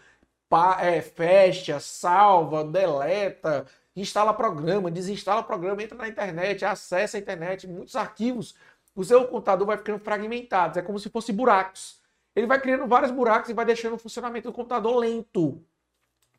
pá, 0.49 0.81
é, 0.81 1.01
fecha, 1.01 1.79
salva, 1.79 2.63
deleta, 2.63 3.67
instala 3.95 4.33
programa, 4.33 4.89
desinstala 4.89 5.43
programa, 5.43 5.83
entra 5.83 5.97
na 5.97 6.07
internet, 6.07 6.65
acessa 6.65 7.17
a 7.17 7.19
internet, 7.19 7.67
muitos 7.67 7.95
arquivos, 7.95 8.55
o 8.95 9.03
seu 9.03 9.25
computador 9.27 9.67
vai 9.67 9.77
ficando 9.77 9.99
fragmentado. 9.99 10.79
É 10.79 10.81
como 10.81 10.99
se 10.99 11.09
fosse 11.09 11.31
buracos. 11.31 12.01
Ele 12.37 12.45
vai 12.45 12.61
criando 12.61 12.85
vários 12.85 13.09
buracos 13.09 13.49
e 13.49 13.53
vai 13.53 13.65
deixando 13.65 13.95
o 13.95 13.97
funcionamento 13.97 14.47
do 14.47 14.53
computador 14.53 14.95
lento. 14.97 15.59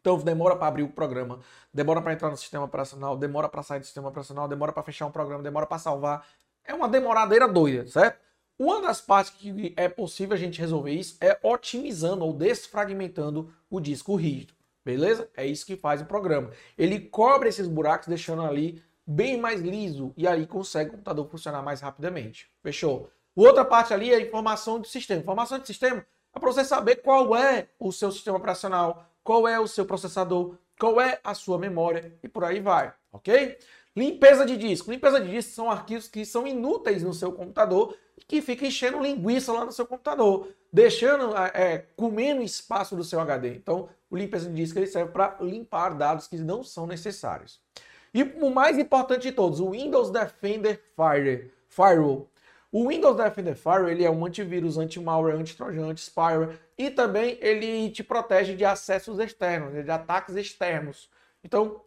Então 0.01 0.17
demora 0.17 0.55
para 0.55 0.69
abrir 0.69 0.85
o 0.85 0.89
programa, 0.89 1.41
demora 1.75 2.01
para 2.01 2.13
entrar 2.13 2.31
no 2.31 2.37
sistema 2.37 2.67
operacional, 2.67 3.17
demora 3.17 3.49
para 3.49 3.65
sair 3.65 3.81
do 3.81 3.85
sistema 3.85 4.09
operacional, 4.09 4.47
demora 4.47 4.73
para 4.73 4.85
fechar 4.85 5.07
um 5.07 5.11
programa, 5.11 5.43
demora 5.43 5.67
para 5.67 5.77
salvar. 5.77 6.25
É 6.65 6.73
uma 6.73 6.89
demoradeira 6.89 7.49
doida, 7.49 7.85
certo? 7.89 8.21
Uma 8.57 8.81
das 8.81 9.01
partes 9.01 9.33
que 9.33 9.75
é 9.77 9.89
possível 9.89 10.37
a 10.37 10.39
gente 10.39 10.61
resolver 10.61 10.93
isso 10.93 11.17
é 11.21 11.37
otimizando 11.43 12.25
ou 12.25 12.33
desfragmentando 12.33 13.53
o 13.69 13.81
disco 13.81 14.15
rígido. 14.15 14.55
Beleza? 14.85 15.29
É 15.37 15.45
isso 15.45 15.67
que 15.67 15.75
faz 15.75 16.01
o 16.01 16.07
programa. 16.07 16.53
Ele 16.79 17.01
cobre 17.01 17.49
esses 17.49 17.67
buracos, 17.67 18.07
deixando 18.07 18.43
ali 18.43 18.81
bem 19.05 19.37
mais 19.37 19.61
liso 19.63 20.15
e 20.17 20.29
aí 20.29 20.47
consegue 20.47 20.91
o 20.91 20.93
computador 20.93 21.29
funcionar 21.29 21.61
mais 21.61 21.81
rapidamente. 21.81 22.49
Fechou? 22.63 23.11
Outra 23.39 23.65
parte 23.65 23.95
ali 23.95 24.13
é 24.13 24.21
informação 24.21 24.81
do 24.81 24.89
sistema. 24.89 25.21
Informação 25.21 25.61
do 25.61 25.67
sistema 25.67 26.05
é 26.35 26.41
para 26.41 26.51
você 26.51 26.65
saber 26.65 26.97
qual 26.97 27.37
é 27.37 27.69
o 27.79 27.93
seu 27.93 28.11
sistema 28.11 28.37
operacional, 28.37 29.07
qual 29.23 29.47
é 29.47 29.61
o 29.61 29.69
seu 29.69 29.87
processador, 29.87 30.57
qual 30.77 31.01
é 31.01 31.21
a 31.23 31.35
sua 31.35 31.57
memória 31.57 32.19
e 32.21 32.29
por 32.29 32.43
aí 32.43 32.59
vai, 32.59 32.93
ok? 33.13 33.57
Limpeza 33.97 34.45
de 34.45 34.57
disco. 34.57 34.91
Limpeza 34.91 35.21
de 35.21 35.31
disco 35.31 35.53
são 35.53 35.71
arquivos 35.71 36.09
que 36.09 36.25
são 36.25 36.49
inúteis 36.49 37.05
no 37.05 37.15
seu 37.15 37.31
computador 37.31 37.97
e 38.17 38.25
que 38.25 38.43
ficam 38.43 38.67
enchendo 38.67 39.01
linguiça 39.01 39.53
lá 39.53 39.65
no 39.65 39.71
seu 39.71 39.87
computador, 39.87 40.49
deixando, 40.73 41.33
é, 41.37 41.53
é 41.55 41.79
comendo 41.95 42.43
espaço 42.43 42.97
do 42.97 43.05
seu 43.05 43.21
HD. 43.21 43.55
Então, 43.55 43.89
o 44.11 44.17
limpeza 44.17 44.49
de 44.49 44.57
disco 44.57 44.81
ele 44.81 44.89
serve 44.89 45.13
para 45.13 45.37
limpar 45.41 45.91
dados 45.91 46.27
que 46.27 46.39
não 46.39 46.65
são 46.65 46.89
necessários. 46.89 47.61
E 48.13 48.25
o 48.25 48.51
mais 48.51 48.77
importante 48.79 49.23
de 49.23 49.33
todos, 49.33 49.61
o 49.61 49.71
Windows 49.71 50.11
Defender 50.11 50.83
Fire, 50.97 51.53
Firewall. 51.69 52.29
O 52.71 52.89
Windows 52.89 53.17
Defender 53.17 53.55
Firewall 53.55 53.89
ele 53.89 54.05
é 54.05 54.11
um 54.11 54.27
antivírus, 54.27 54.77
anti-malware, 54.77 55.37
anti-trojan, 55.37 55.87
anti-spyware 55.87 56.59
e 56.77 56.91
também 56.91 57.39
ele 57.41 57.91
te 57.91 58.05
protege 58.05 58.55
de 58.55 58.65
acessos 58.65 59.19
externos, 59.19 59.73
de 59.73 59.91
ataques 59.91 60.37
externos. 60.37 61.09
Então, 61.43 61.81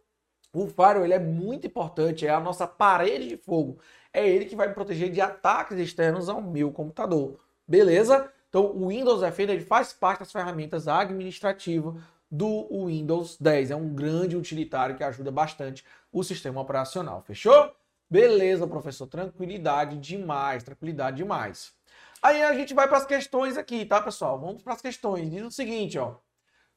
o 0.52 0.66
Firewall 0.66 1.04
ele 1.04 1.14
é 1.14 1.20
muito 1.20 1.68
importante, 1.68 2.26
é 2.26 2.30
a 2.30 2.40
nossa 2.40 2.66
parede 2.66 3.28
de 3.28 3.36
fogo. 3.36 3.78
É 4.12 4.28
ele 4.28 4.44
que 4.44 4.56
vai 4.56 4.68
me 4.68 4.74
proteger 4.74 5.10
de 5.10 5.20
ataques 5.20 5.78
externos 5.78 6.28
ao 6.28 6.42
meu 6.42 6.72
computador. 6.72 7.38
Beleza? 7.66 8.30
Então, 8.48 8.66
o 8.66 8.88
Windows 8.88 9.20
Defender 9.20 9.54
ele 9.54 9.64
faz 9.64 9.92
parte 9.92 10.18
das 10.18 10.32
ferramentas 10.32 10.88
administrativas 10.88 11.94
do 12.30 12.86
Windows 12.86 13.38
10. 13.38 13.70
É 13.70 13.76
um 13.76 13.94
grande 13.94 14.36
utilitário 14.36 14.96
que 14.96 15.04
ajuda 15.04 15.30
bastante 15.30 15.84
o 16.12 16.24
sistema 16.24 16.60
operacional. 16.60 17.22
Fechou? 17.22 17.72
Beleza, 18.12 18.66
professor, 18.66 19.06
tranquilidade 19.06 19.96
demais, 19.96 20.62
tranquilidade 20.62 21.16
demais. 21.16 21.72
Aí 22.20 22.42
a 22.42 22.52
gente 22.52 22.74
vai 22.74 22.86
para 22.86 22.98
as 22.98 23.06
questões 23.06 23.56
aqui, 23.56 23.86
tá, 23.86 24.02
pessoal? 24.02 24.38
Vamos 24.38 24.62
para 24.62 24.74
as 24.74 24.82
questões. 24.82 25.30
Diz 25.30 25.42
o 25.42 25.50
seguinte, 25.50 25.98
ó. 25.98 26.16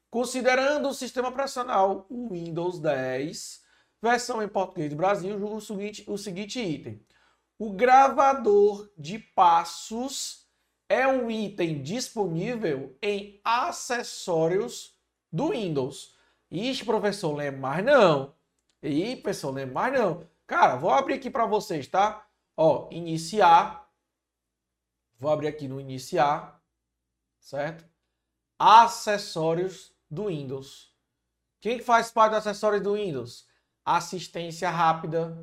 Considerando 0.08 0.88
o 0.88 0.94
sistema 0.94 1.28
operacional 1.28 2.06
Windows 2.10 2.78
10, 2.80 3.62
versão 4.00 4.42
em 4.42 4.48
português 4.48 4.88
do 4.88 4.96
Brasil, 4.96 5.36
o 5.44 5.60
seguinte, 5.60 6.04
o 6.08 6.16
seguinte 6.16 6.58
item. 6.58 7.04
O 7.58 7.70
gravador 7.74 8.90
de 8.96 9.18
passos 9.18 10.48
é 10.88 11.06
um 11.06 11.30
item 11.30 11.82
disponível 11.82 12.96
em 13.02 13.42
acessórios 13.44 14.98
do 15.30 15.50
Windows. 15.50 16.16
Ixi, 16.50 16.82
professor, 16.82 17.36
lembra 17.36 17.60
mais 17.60 17.84
não. 17.84 18.34
Ih, 18.82 19.16
professor, 19.16 19.50
lembra 19.50 19.74
mais 19.74 19.92
não. 19.92 20.35
Cara, 20.46 20.76
vou 20.76 20.90
abrir 20.90 21.14
aqui 21.14 21.28
para 21.28 21.44
vocês, 21.44 21.88
tá? 21.88 22.24
Ó, 22.56 22.88
iniciar. 22.90 23.90
Vou 25.18 25.30
abrir 25.30 25.48
aqui 25.48 25.66
no 25.66 25.80
iniciar, 25.80 26.62
certo? 27.40 27.84
Acessórios 28.58 29.92
do 30.10 30.26
Windows. 30.26 30.94
Quem 31.60 31.80
faz 31.80 32.10
parte 32.10 32.32
dos 32.32 32.46
acessórios 32.46 32.82
do 32.82 32.94
Windows? 32.94 33.48
Assistência 33.84 34.70
rápida, 34.70 35.36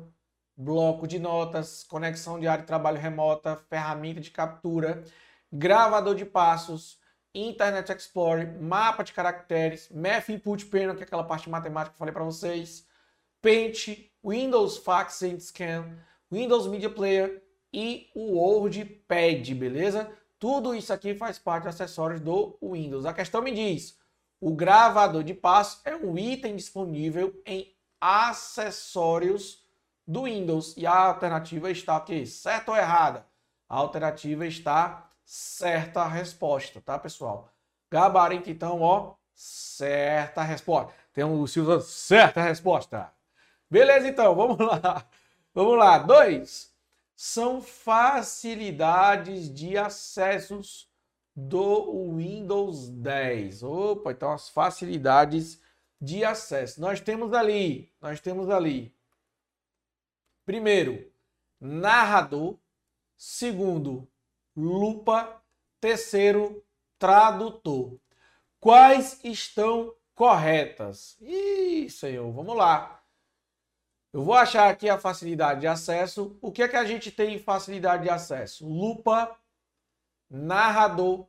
bloco 0.56 1.06
de 1.06 1.18
notas, 1.18 1.82
conexão 1.84 2.38
de 2.38 2.46
área 2.46 2.62
de 2.62 2.66
trabalho 2.66 2.98
remota, 2.98 3.56
ferramenta 3.68 4.20
de 4.20 4.30
captura, 4.30 5.04
gravador 5.52 6.14
de 6.14 6.24
passos, 6.24 6.98
Internet 7.34 7.92
Explorer, 7.92 8.60
mapa 8.62 9.02
de 9.02 9.12
caracteres, 9.12 9.90
Math 9.90 10.28
Input 10.28 10.64
Panel, 10.66 10.94
que 10.94 11.02
é 11.02 11.04
aquela 11.06 11.24
parte 11.24 11.50
matemática 11.50 11.90
que 11.90 11.96
eu 11.96 11.98
falei 11.98 12.14
para 12.14 12.24
vocês, 12.24 12.86
Paint, 13.44 14.10
Windows 14.24 14.78
Fax 14.78 15.22
and 15.22 15.38
Scan, 15.38 15.98
Windows 16.32 16.66
Media 16.66 16.88
Player 16.88 17.42
e 17.70 18.08
o 18.14 18.38
WordPad, 18.38 19.50
beleza? 19.52 20.10
Tudo 20.38 20.74
isso 20.74 20.90
aqui 20.94 21.14
faz 21.14 21.38
parte 21.38 21.64
de 21.64 21.68
acessórios 21.68 22.22
do 22.22 22.56
Windows. 22.62 23.04
A 23.04 23.12
questão 23.12 23.42
me 23.42 23.52
diz, 23.52 23.98
o 24.40 24.54
gravador 24.54 25.22
de 25.22 25.34
passo 25.34 25.82
é 25.84 25.94
um 25.94 26.16
item 26.16 26.56
disponível 26.56 27.38
em 27.44 27.70
acessórios 28.00 29.62
do 30.06 30.22
Windows. 30.22 30.74
E 30.74 30.86
a 30.86 30.96
alternativa 30.96 31.70
está 31.70 31.96
aqui, 31.96 32.26
certa 32.26 32.70
ou 32.70 32.78
errada? 32.78 33.26
A 33.68 33.76
alternativa 33.76 34.46
está 34.46 35.10
certa 35.22 36.00
a 36.00 36.08
resposta, 36.08 36.80
tá, 36.80 36.98
pessoal? 36.98 37.52
Gabarito, 37.90 38.48
então, 38.48 38.80
ó, 38.80 39.16
certa 39.34 40.42
resposta. 40.42 40.94
Tem 41.12 41.24
um 41.24 41.46
Silva, 41.46 41.82
certa 41.82 42.40
resposta. 42.40 43.12
Beleza, 43.70 44.08
então, 44.08 44.34
vamos 44.34 44.58
lá. 44.58 45.08
Vamos 45.54 45.78
lá. 45.78 45.98
Dois, 45.98 46.74
são 47.14 47.62
facilidades 47.62 49.52
de 49.52 49.76
acessos 49.76 50.90
do 51.34 52.14
Windows 52.16 52.88
10. 52.88 53.62
Opa, 53.62 54.12
então 54.12 54.32
as 54.32 54.48
facilidades 54.48 55.60
de 56.00 56.24
acesso. 56.24 56.80
Nós 56.80 57.00
temos 57.00 57.32
ali, 57.32 57.92
nós 58.00 58.20
temos 58.20 58.50
ali 58.50 58.94
Primeiro, 60.44 61.10
narrador. 61.60 62.58
Segundo, 63.16 64.06
lupa. 64.56 65.40
Terceiro, 65.80 66.64
tradutor. 66.98 67.98
Quais 68.58 69.22
estão 69.22 69.94
corretas? 70.14 71.18
Ih, 71.20 71.90
senhor, 71.90 72.30
vamos 72.32 72.56
lá. 72.56 73.03
Eu 74.14 74.22
vou 74.22 74.36
achar 74.36 74.70
aqui 74.70 74.88
a 74.88 74.96
facilidade 74.96 75.62
de 75.62 75.66
acesso. 75.66 76.38
O 76.40 76.52
que 76.52 76.62
é 76.62 76.68
que 76.68 76.76
a 76.76 76.84
gente 76.84 77.10
tem 77.10 77.34
em 77.34 77.38
facilidade 77.40 78.04
de 78.04 78.10
acesso? 78.10 78.64
Lupa, 78.64 79.36
narrador, 80.30 81.26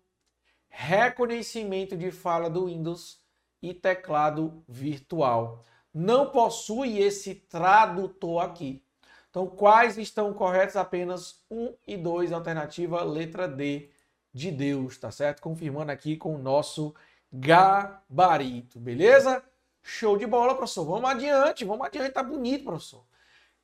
reconhecimento 0.69 1.97
de 1.97 2.11
fala 2.11 2.47
do 2.47 2.67
Windows 2.67 3.19
e 3.59 3.73
teclado 3.73 4.63
virtual. 4.67 5.63
Não 5.91 6.29
possui 6.29 6.99
esse 6.99 7.33
tradutor 7.33 8.43
aqui. 8.43 8.85
Então, 9.31 9.47
quais 9.47 9.97
estão 9.97 10.31
corretos? 10.31 10.75
Apenas 10.75 11.43
1 11.49 11.73
e 11.87 11.97
2, 11.97 12.31
alternativa 12.31 13.01
letra 13.01 13.47
D 13.47 13.89
de 14.31 14.51
Deus, 14.51 14.95
tá 14.99 15.09
certo? 15.09 15.41
Confirmando 15.41 15.91
aqui 15.91 16.15
com 16.15 16.35
o 16.35 16.37
nosso 16.37 16.93
gabarito, 17.33 18.79
beleza? 18.79 19.43
Show 19.87 20.17
de 20.17 20.25
bola, 20.25 20.55
professor. 20.55 20.83
Vamos 20.83 21.07
adiante, 21.07 21.63
vamos 21.63 21.85
adiante, 21.85 22.11
tá 22.11 22.23
bonito, 22.23 22.63
professor. 22.63 23.05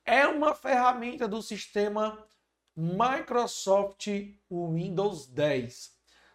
É 0.04 0.24
uma 0.24 0.54
ferramenta 0.54 1.26
do 1.26 1.42
sistema 1.42 2.24
Microsoft 2.76 4.06
Windows 4.48 5.26
10, 5.26 5.90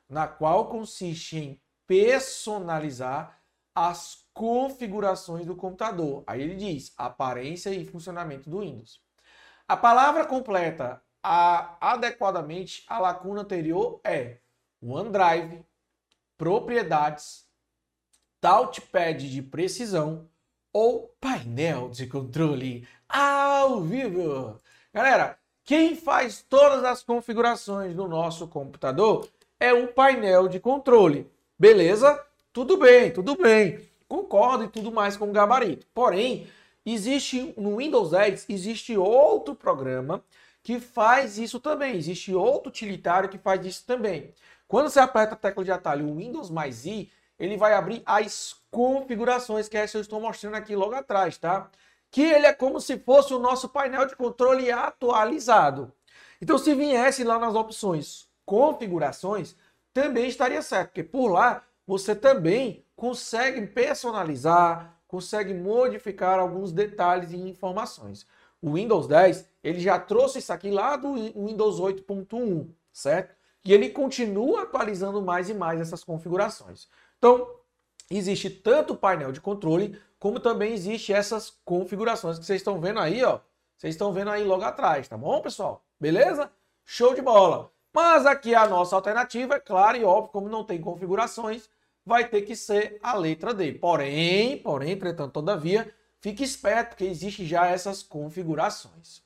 na 0.09 0.27
qual 0.27 0.67
consiste 0.67 1.37
em 1.37 1.61
personalizar 1.87 3.41
as 3.73 4.25
configurações 4.33 5.45
do 5.45 5.55
computador. 5.55 6.21
Aí 6.27 6.41
ele 6.41 6.55
diz 6.55 6.93
aparência 6.97 7.69
e 7.69 7.85
funcionamento 7.85 8.49
do 8.49 8.59
Windows. 8.59 9.01
A 9.69 9.77
palavra 9.77 10.25
completa 10.25 11.01
a, 11.23 11.93
adequadamente 11.93 12.83
a 12.89 12.99
lacuna 12.99 13.41
anterior 13.41 14.01
é 14.03 14.39
OneDrive, 14.81 15.65
propriedades, 16.37 17.46
touchpad 18.47 19.29
de 19.29 19.41
precisão 19.41 20.25
ou 20.71 21.13
painel 21.19 21.89
de 21.89 22.07
controle 22.07 22.87
ao 23.09 23.81
vivo. 23.81 24.57
Galera, 24.93 25.37
quem 25.65 25.95
faz 25.95 26.45
todas 26.47 26.83
as 26.85 27.03
configurações 27.03 27.93
do 27.93 28.07
nosso 28.07 28.47
computador 28.47 29.27
é 29.59 29.73
o 29.73 29.89
painel 29.89 30.47
de 30.47 30.61
controle. 30.61 31.29
Beleza? 31.59 32.23
Tudo 32.53 32.77
bem, 32.77 33.11
tudo 33.11 33.35
bem. 33.35 33.81
Concordo 34.07 34.63
e 34.63 34.69
tudo 34.69 34.93
mais 34.93 35.17
com 35.17 35.29
o 35.29 35.33
gabarito. 35.33 35.85
Porém, 35.93 36.47
Existe 36.89 37.53
no 37.57 37.75
Windows 37.75 38.11
10 38.11 38.45
existe 38.47 38.95
outro 38.95 39.53
programa 39.53 40.23
que 40.63 40.79
faz 40.79 41.37
isso 41.37 41.59
também. 41.59 41.97
Existe 41.97 42.33
outro 42.33 42.69
utilitário 42.69 43.27
que 43.27 43.37
faz 43.37 43.65
isso 43.65 43.85
também. 43.85 44.33
Quando 44.69 44.89
você 44.89 45.01
aperta 45.01 45.33
a 45.33 45.37
tecla 45.37 45.65
de 45.65 45.71
atalho 45.71 46.15
Windows 46.15 46.49
mais 46.49 46.85
I, 46.85 47.11
ele 47.39 47.57
vai 47.57 47.73
abrir 47.73 48.01
as 48.05 48.55
configurações 48.71 49.67
que 49.67 49.77
é 49.77 49.85
eu 49.93 50.01
estou 50.01 50.19
mostrando 50.19 50.55
aqui 50.55 50.75
logo 50.75 50.95
atrás, 50.95 51.37
tá? 51.37 51.69
Que 52.09 52.21
ele 52.21 52.45
é 52.45 52.53
como 52.53 52.79
se 52.79 52.97
fosse 52.97 53.33
o 53.33 53.39
nosso 53.39 53.69
painel 53.69 54.05
de 54.05 54.15
controle 54.15 54.71
atualizado. 54.71 55.91
Então, 56.41 56.57
se 56.57 56.73
viesse 56.73 57.23
lá 57.23 57.37
nas 57.39 57.55
opções 57.55 58.27
configurações, 58.47 59.57
também 59.93 60.29
estaria 60.29 60.61
certo, 60.61 60.87
porque 60.87 61.03
por 61.03 61.27
lá 61.27 61.63
você 61.85 62.15
também 62.15 62.85
consegue 62.95 63.67
personalizar, 63.67 64.97
consegue 65.05 65.53
modificar 65.53 66.39
alguns 66.39 66.71
detalhes 66.71 67.31
e 67.31 67.37
informações. 67.37 68.25
O 68.61 68.73
Windows 68.73 69.05
10, 69.05 69.45
ele 69.63 69.79
já 69.79 69.99
trouxe 69.99 70.39
isso 70.39 70.53
aqui 70.53 70.71
lá 70.71 70.95
do 70.95 71.13
Windows 71.13 71.79
8.1, 71.79 72.69
certo? 72.91 73.35
E 73.67 73.73
ele 73.73 73.89
continua 73.89 74.61
atualizando 74.61 75.21
mais 75.21 75.49
e 75.49 75.53
mais 75.53 75.81
essas 75.81 76.01
configurações. 76.01 76.87
Então, 77.17 77.53
existe 78.09 78.49
tanto 78.49 78.93
o 78.93 78.97
painel 78.97 79.33
de 79.33 79.41
controle, 79.41 80.01
como 80.17 80.39
também 80.39 80.71
existe 80.71 81.11
essas 81.11 81.49
configurações 81.65 82.39
que 82.39 82.45
vocês 82.45 82.61
estão 82.61 82.79
vendo 82.79 83.01
aí, 83.01 83.21
ó. 83.25 83.41
Vocês 83.77 83.93
estão 83.93 84.13
vendo 84.13 84.29
aí 84.29 84.45
logo 84.45 84.63
atrás, 84.63 85.09
tá 85.09 85.17
bom, 85.17 85.41
pessoal? 85.41 85.83
Beleza? 85.99 86.49
Show 86.85 87.13
de 87.13 87.21
bola! 87.21 87.69
Mas 87.93 88.25
aqui 88.25 88.55
a 88.55 88.65
nossa 88.65 88.95
alternativa, 88.95 89.55
é 89.55 89.59
claro 89.59 89.97
e 89.97 90.05
óbvio, 90.05 90.31
como 90.31 90.47
não 90.47 90.63
tem 90.63 90.79
configurações, 90.79 91.69
vai 92.05 92.25
ter 92.25 92.43
que 92.43 92.55
ser 92.55 92.97
a 93.03 93.17
letra 93.17 93.53
D. 93.53 93.73
Porém, 93.73 94.59
porém, 94.59 94.91
entretanto, 94.91 95.33
todavia, 95.33 95.93
fique 96.21 96.41
esperto, 96.41 96.91
porque 96.91 97.03
existe 97.03 97.45
já 97.45 97.67
essas 97.67 98.01
configurações. 98.01 99.21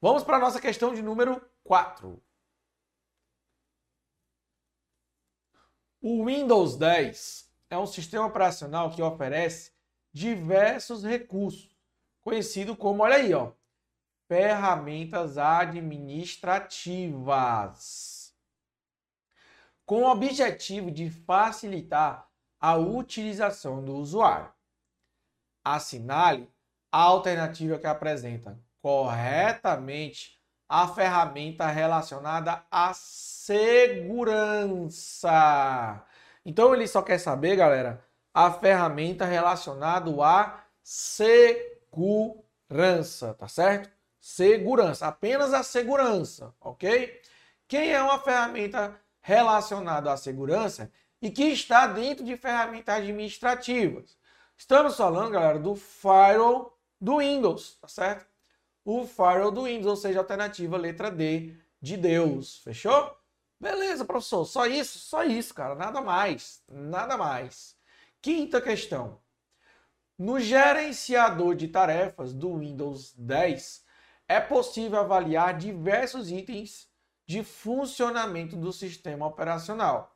Vamos 0.00 0.24
para 0.24 0.38
a 0.38 0.40
nossa 0.40 0.58
questão 0.58 0.94
de 0.94 1.02
número 1.02 1.38
4. 1.64 2.18
O 6.06 6.26
Windows 6.26 6.76
10 6.76 7.50
é 7.70 7.78
um 7.78 7.86
sistema 7.86 8.26
operacional 8.26 8.90
que 8.90 9.00
oferece 9.00 9.72
diversos 10.12 11.02
recursos, 11.02 11.74
conhecido 12.20 12.76
como, 12.76 13.02
olha 13.02 13.16
aí, 13.16 13.32
ó, 13.32 13.52
ferramentas 14.28 15.38
administrativas 15.38 18.36
com 19.86 20.02
o 20.02 20.10
objetivo 20.10 20.90
de 20.90 21.08
facilitar 21.08 22.28
a 22.60 22.76
utilização 22.76 23.82
do 23.82 23.96
usuário. 23.96 24.52
Assinale 25.64 26.52
a 26.92 27.00
alternativa 27.00 27.78
que 27.78 27.86
apresenta 27.86 28.62
corretamente 28.82 30.38
a 30.74 30.88
ferramenta 30.88 31.68
relacionada 31.68 32.64
à 32.68 32.92
segurança. 32.92 33.70
Então 36.44 36.74
ele 36.74 36.88
só 36.88 37.00
quer 37.00 37.18
saber, 37.18 37.54
galera, 37.54 38.04
a 38.34 38.50
ferramenta 38.50 39.24
relacionada 39.24 40.10
à 40.20 40.64
segurança, 40.82 41.54
tá 43.34 43.46
certo? 43.46 43.88
Segurança, 44.20 45.06
apenas 45.06 45.54
a 45.54 45.62
segurança, 45.62 46.52
ok? 46.60 47.22
Quem 47.68 47.92
é 47.92 48.02
uma 48.02 48.18
ferramenta 48.18 49.00
relacionado 49.20 50.08
à 50.08 50.16
segurança 50.16 50.90
e 51.22 51.30
que 51.30 51.44
está 51.44 51.86
dentro 51.86 52.24
de 52.24 52.36
ferramentas 52.36 52.96
administrativas. 52.96 54.18
Estamos 54.56 54.96
falando, 54.96 55.30
galera, 55.30 55.60
do 55.60 55.76
firewall 55.76 56.76
do 57.00 57.18
Windows, 57.18 57.78
tá 57.80 57.86
certo? 57.86 58.33
O 58.84 59.06
firewall 59.06 59.50
do 59.50 59.64
Windows, 59.64 59.86
ou 59.86 59.96
seja, 59.96 60.18
alternativa 60.18 60.76
letra 60.76 61.10
D 61.10 61.56
de 61.80 61.96
Deus. 61.96 62.58
Fechou? 62.58 63.16
Beleza, 63.58 64.04
professor. 64.04 64.44
Só 64.44 64.66
isso? 64.66 64.98
Só 64.98 65.24
isso, 65.24 65.54
cara. 65.54 65.74
Nada 65.74 66.02
mais. 66.02 66.62
Nada 66.68 67.16
mais. 67.16 67.76
Quinta 68.20 68.60
questão. 68.60 69.20
No 70.18 70.38
gerenciador 70.38 71.54
de 71.54 71.68
tarefas 71.68 72.32
do 72.32 72.58
Windows 72.58 73.14
10, 73.16 73.84
é 74.28 74.40
possível 74.40 75.00
avaliar 75.00 75.56
diversos 75.58 76.30
itens 76.30 76.88
de 77.26 77.42
funcionamento 77.42 78.56
do 78.56 78.72
sistema 78.72 79.26
operacional, 79.26 80.14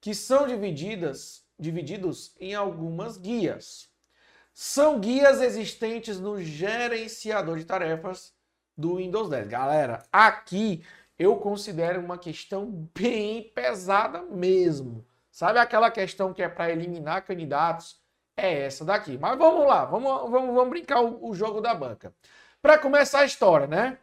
que 0.00 0.14
são 0.14 0.46
divididas, 0.46 1.44
divididos 1.58 2.34
em 2.38 2.54
algumas 2.54 3.16
guias. 3.16 3.88
São 4.56 5.00
guias 5.00 5.40
existentes 5.40 6.20
no 6.20 6.40
gerenciador 6.40 7.58
de 7.58 7.64
tarefas 7.64 8.32
do 8.76 8.98
Windows 8.98 9.28
10. 9.28 9.48
Galera, 9.48 10.04
aqui 10.12 10.86
eu 11.18 11.36
considero 11.38 12.00
uma 12.00 12.16
questão 12.16 12.70
bem 12.94 13.50
pesada 13.52 14.22
mesmo. 14.22 15.04
Sabe 15.28 15.58
aquela 15.58 15.90
questão 15.90 16.32
que 16.32 16.40
é 16.40 16.48
para 16.48 16.70
eliminar 16.70 17.24
candidatos? 17.24 18.00
É 18.36 18.60
essa 18.66 18.84
daqui. 18.84 19.18
Mas 19.18 19.36
vamos 19.36 19.66
lá, 19.66 19.86
vamos, 19.86 20.30
vamos, 20.30 20.54
vamos 20.54 20.70
brincar 20.70 21.00
o, 21.00 21.30
o 21.30 21.34
jogo 21.34 21.60
da 21.60 21.74
banca. 21.74 22.14
Para 22.62 22.78
começar 22.78 23.20
a 23.20 23.24
história, 23.24 23.66
né? 23.66 23.98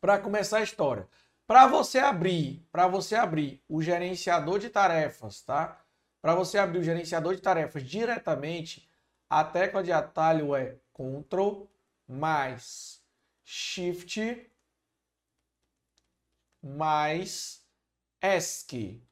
Para 0.00 0.18
começar 0.18 0.58
a 0.58 0.62
história. 0.62 1.06
Para 1.46 1.68
você 1.68 2.00
abrir, 2.00 2.66
para 2.72 2.88
você 2.88 3.14
abrir 3.14 3.62
o 3.68 3.80
gerenciador 3.80 4.58
de 4.58 4.70
tarefas, 4.70 5.40
tá? 5.40 5.80
Para 6.20 6.34
você 6.34 6.58
abrir 6.58 6.80
o 6.80 6.84
gerenciador 6.84 7.36
de 7.36 7.40
tarefas 7.40 7.84
diretamente, 7.84 8.87
a 9.28 9.44
tecla 9.44 9.82
de 9.82 9.92
atalho 9.92 10.54
é 10.54 10.76
Ctrl 10.92 11.66
mais 12.06 13.02
Shift 13.44 14.50
mais 16.62 17.62
ESC. 18.22 19.02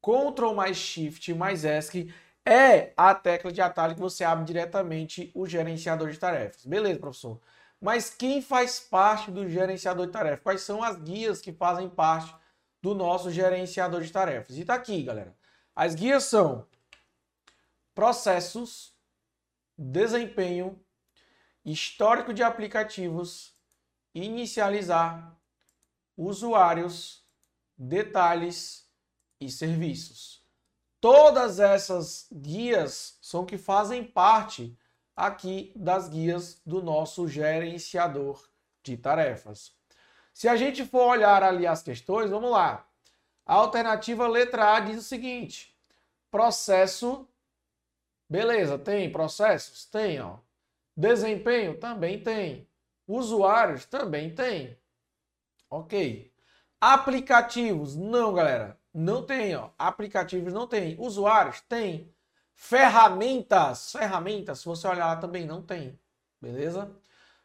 Ctrl 0.00 0.54
mais 0.54 0.76
Shift 0.76 1.34
mais 1.34 1.64
ESC 1.64 2.12
é 2.44 2.92
a 2.96 3.14
tecla 3.14 3.50
de 3.50 3.60
atalho 3.60 3.94
que 3.94 4.00
você 4.00 4.22
abre 4.22 4.44
diretamente 4.44 5.30
o 5.34 5.46
gerenciador 5.46 6.10
de 6.10 6.18
tarefas. 6.18 6.64
Beleza, 6.64 7.00
professor. 7.00 7.40
Mas 7.80 8.10
quem 8.10 8.40
faz 8.40 8.80
parte 8.80 9.30
do 9.30 9.48
gerenciador 9.48 10.06
de 10.06 10.12
tarefas? 10.12 10.42
Quais 10.42 10.62
são 10.62 10.82
as 10.82 10.96
guias 10.96 11.40
que 11.40 11.52
fazem 11.52 11.88
parte 11.88 12.34
do 12.82 12.94
nosso 12.94 13.30
gerenciador 13.30 14.02
de 14.02 14.12
tarefas? 14.12 14.56
E 14.56 14.64
tá 14.64 14.74
aqui, 14.74 15.02
galera. 15.02 15.34
As 15.74 15.94
guias 15.94 16.24
são 16.24 16.66
processos, 17.94 18.93
desempenho, 19.76 20.80
histórico 21.64 22.32
de 22.32 22.42
aplicativos, 22.42 23.54
inicializar, 24.14 25.36
usuários, 26.16 27.24
detalhes 27.76 28.88
e 29.40 29.50
serviços. 29.50 30.42
Todas 31.00 31.60
essas 31.60 32.28
guias 32.32 33.18
são 33.20 33.44
que 33.44 33.58
fazem 33.58 34.04
parte 34.04 34.78
aqui 35.14 35.72
das 35.76 36.08
guias 36.08 36.60
do 36.64 36.82
nosso 36.82 37.28
gerenciador 37.28 38.48
de 38.82 38.96
tarefas. 38.96 39.72
Se 40.32 40.48
a 40.48 40.56
gente 40.56 40.84
for 40.84 41.06
olhar 41.08 41.42
ali 41.42 41.66
as 41.66 41.82
questões, 41.82 42.30
vamos 42.30 42.50
lá. 42.50 42.86
A 43.46 43.54
alternativa 43.54 44.26
letra 44.26 44.74
A 44.74 44.80
diz 44.80 44.98
o 44.98 45.02
seguinte: 45.02 45.76
processo. 46.30 47.28
Beleza, 48.28 48.78
tem 48.78 49.10
processos? 49.10 49.84
Tem, 49.86 50.20
ó. 50.20 50.38
Desempenho 50.96 51.78
também 51.78 52.22
tem. 52.22 52.68
Usuários 53.06 53.84
também 53.84 54.34
tem. 54.34 54.78
OK. 55.70 56.32
Aplicativos? 56.80 57.96
Não, 57.96 58.34
galera. 58.34 58.78
Não 58.92 59.24
tem, 59.24 59.54
ó. 59.56 59.70
Aplicativos 59.78 60.52
não 60.52 60.66
tem. 60.66 60.96
Usuários? 60.98 61.60
Tem. 61.62 62.14
Ferramentas, 62.56 63.92
ferramentas, 63.92 64.60
se 64.60 64.64
você 64.64 64.86
olhar 64.86 65.06
lá 65.06 65.16
também 65.16 65.44
não 65.44 65.60
tem, 65.60 65.98
beleza? 66.40 66.90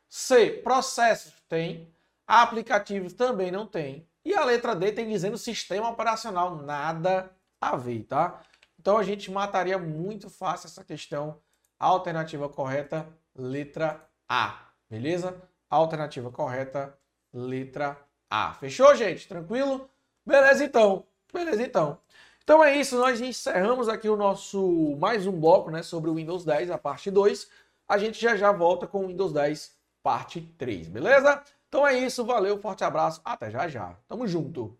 C, 0.07 0.51
processos 0.63 1.33
tem, 1.47 1.91
aplicativos 2.27 3.13
também 3.13 3.51
não 3.51 3.65
tem. 3.65 4.07
E 4.23 4.33
a 4.33 4.43
letra 4.45 4.75
D 4.75 4.91
tem 4.91 5.09
dizendo 5.09 5.37
sistema 5.37 5.89
operacional, 5.89 6.55
nada 6.57 7.31
a 7.59 7.75
ver, 7.75 8.03
tá? 8.03 8.41
Então 8.79 8.97
a 8.97 9.03
gente 9.03 9.29
mataria 9.29 9.77
muito 9.77 10.29
fácil 10.29 10.67
essa 10.67 10.83
questão. 10.83 11.37
Alternativa 11.77 12.47
correta, 12.47 13.07
letra 13.35 14.01
A, 14.27 14.67
beleza? 14.89 15.41
Alternativa 15.69 16.31
correta, 16.31 16.97
letra 17.33 17.97
A. 18.29 18.53
Fechou, 18.53 18.95
gente? 18.95 19.27
Tranquilo? 19.27 19.89
Beleza 20.25 20.63
então. 20.63 21.05
Beleza 21.31 21.61
então. 21.61 21.99
Então 22.43 22.63
é 22.63 22.75
isso, 22.75 22.97
nós 22.97 23.21
encerramos 23.21 23.87
aqui 23.87 24.09
o 24.09 24.15
nosso 24.15 24.95
mais 24.97 25.27
um 25.27 25.39
bloco, 25.39 25.69
né, 25.69 25.83
sobre 25.83 26.09
o 26.09 26.15
Windows 26.15 26.43
10, 26.43 26.71
a 26.71 26.77
parte 26.77 27.11
2. 27.11 27.47
A 27.87 27.97
gente 27.97 28.19
já 28.19 28.35
já 28.35 28.51
volta 28.51 28.87
com 28.87 29.03
o 29.03 29.07
Windows 29.07 29.33
10 29.33 29.75
parte 30.01 30.41
3, 30.57 30.87
beleza? 30.87 31.43
Então 31.67 31.85
é 31.85 31.97
isso, 31.99 32.25
valeu, 32.25 32.57
forte 32.57 32.83
abraço, 32.83 33.21
até 33.23 33.51
já 33.51 33.67
já. 33.67 33.95
Tamo 34.07 34.25
junto. 34.25 34.75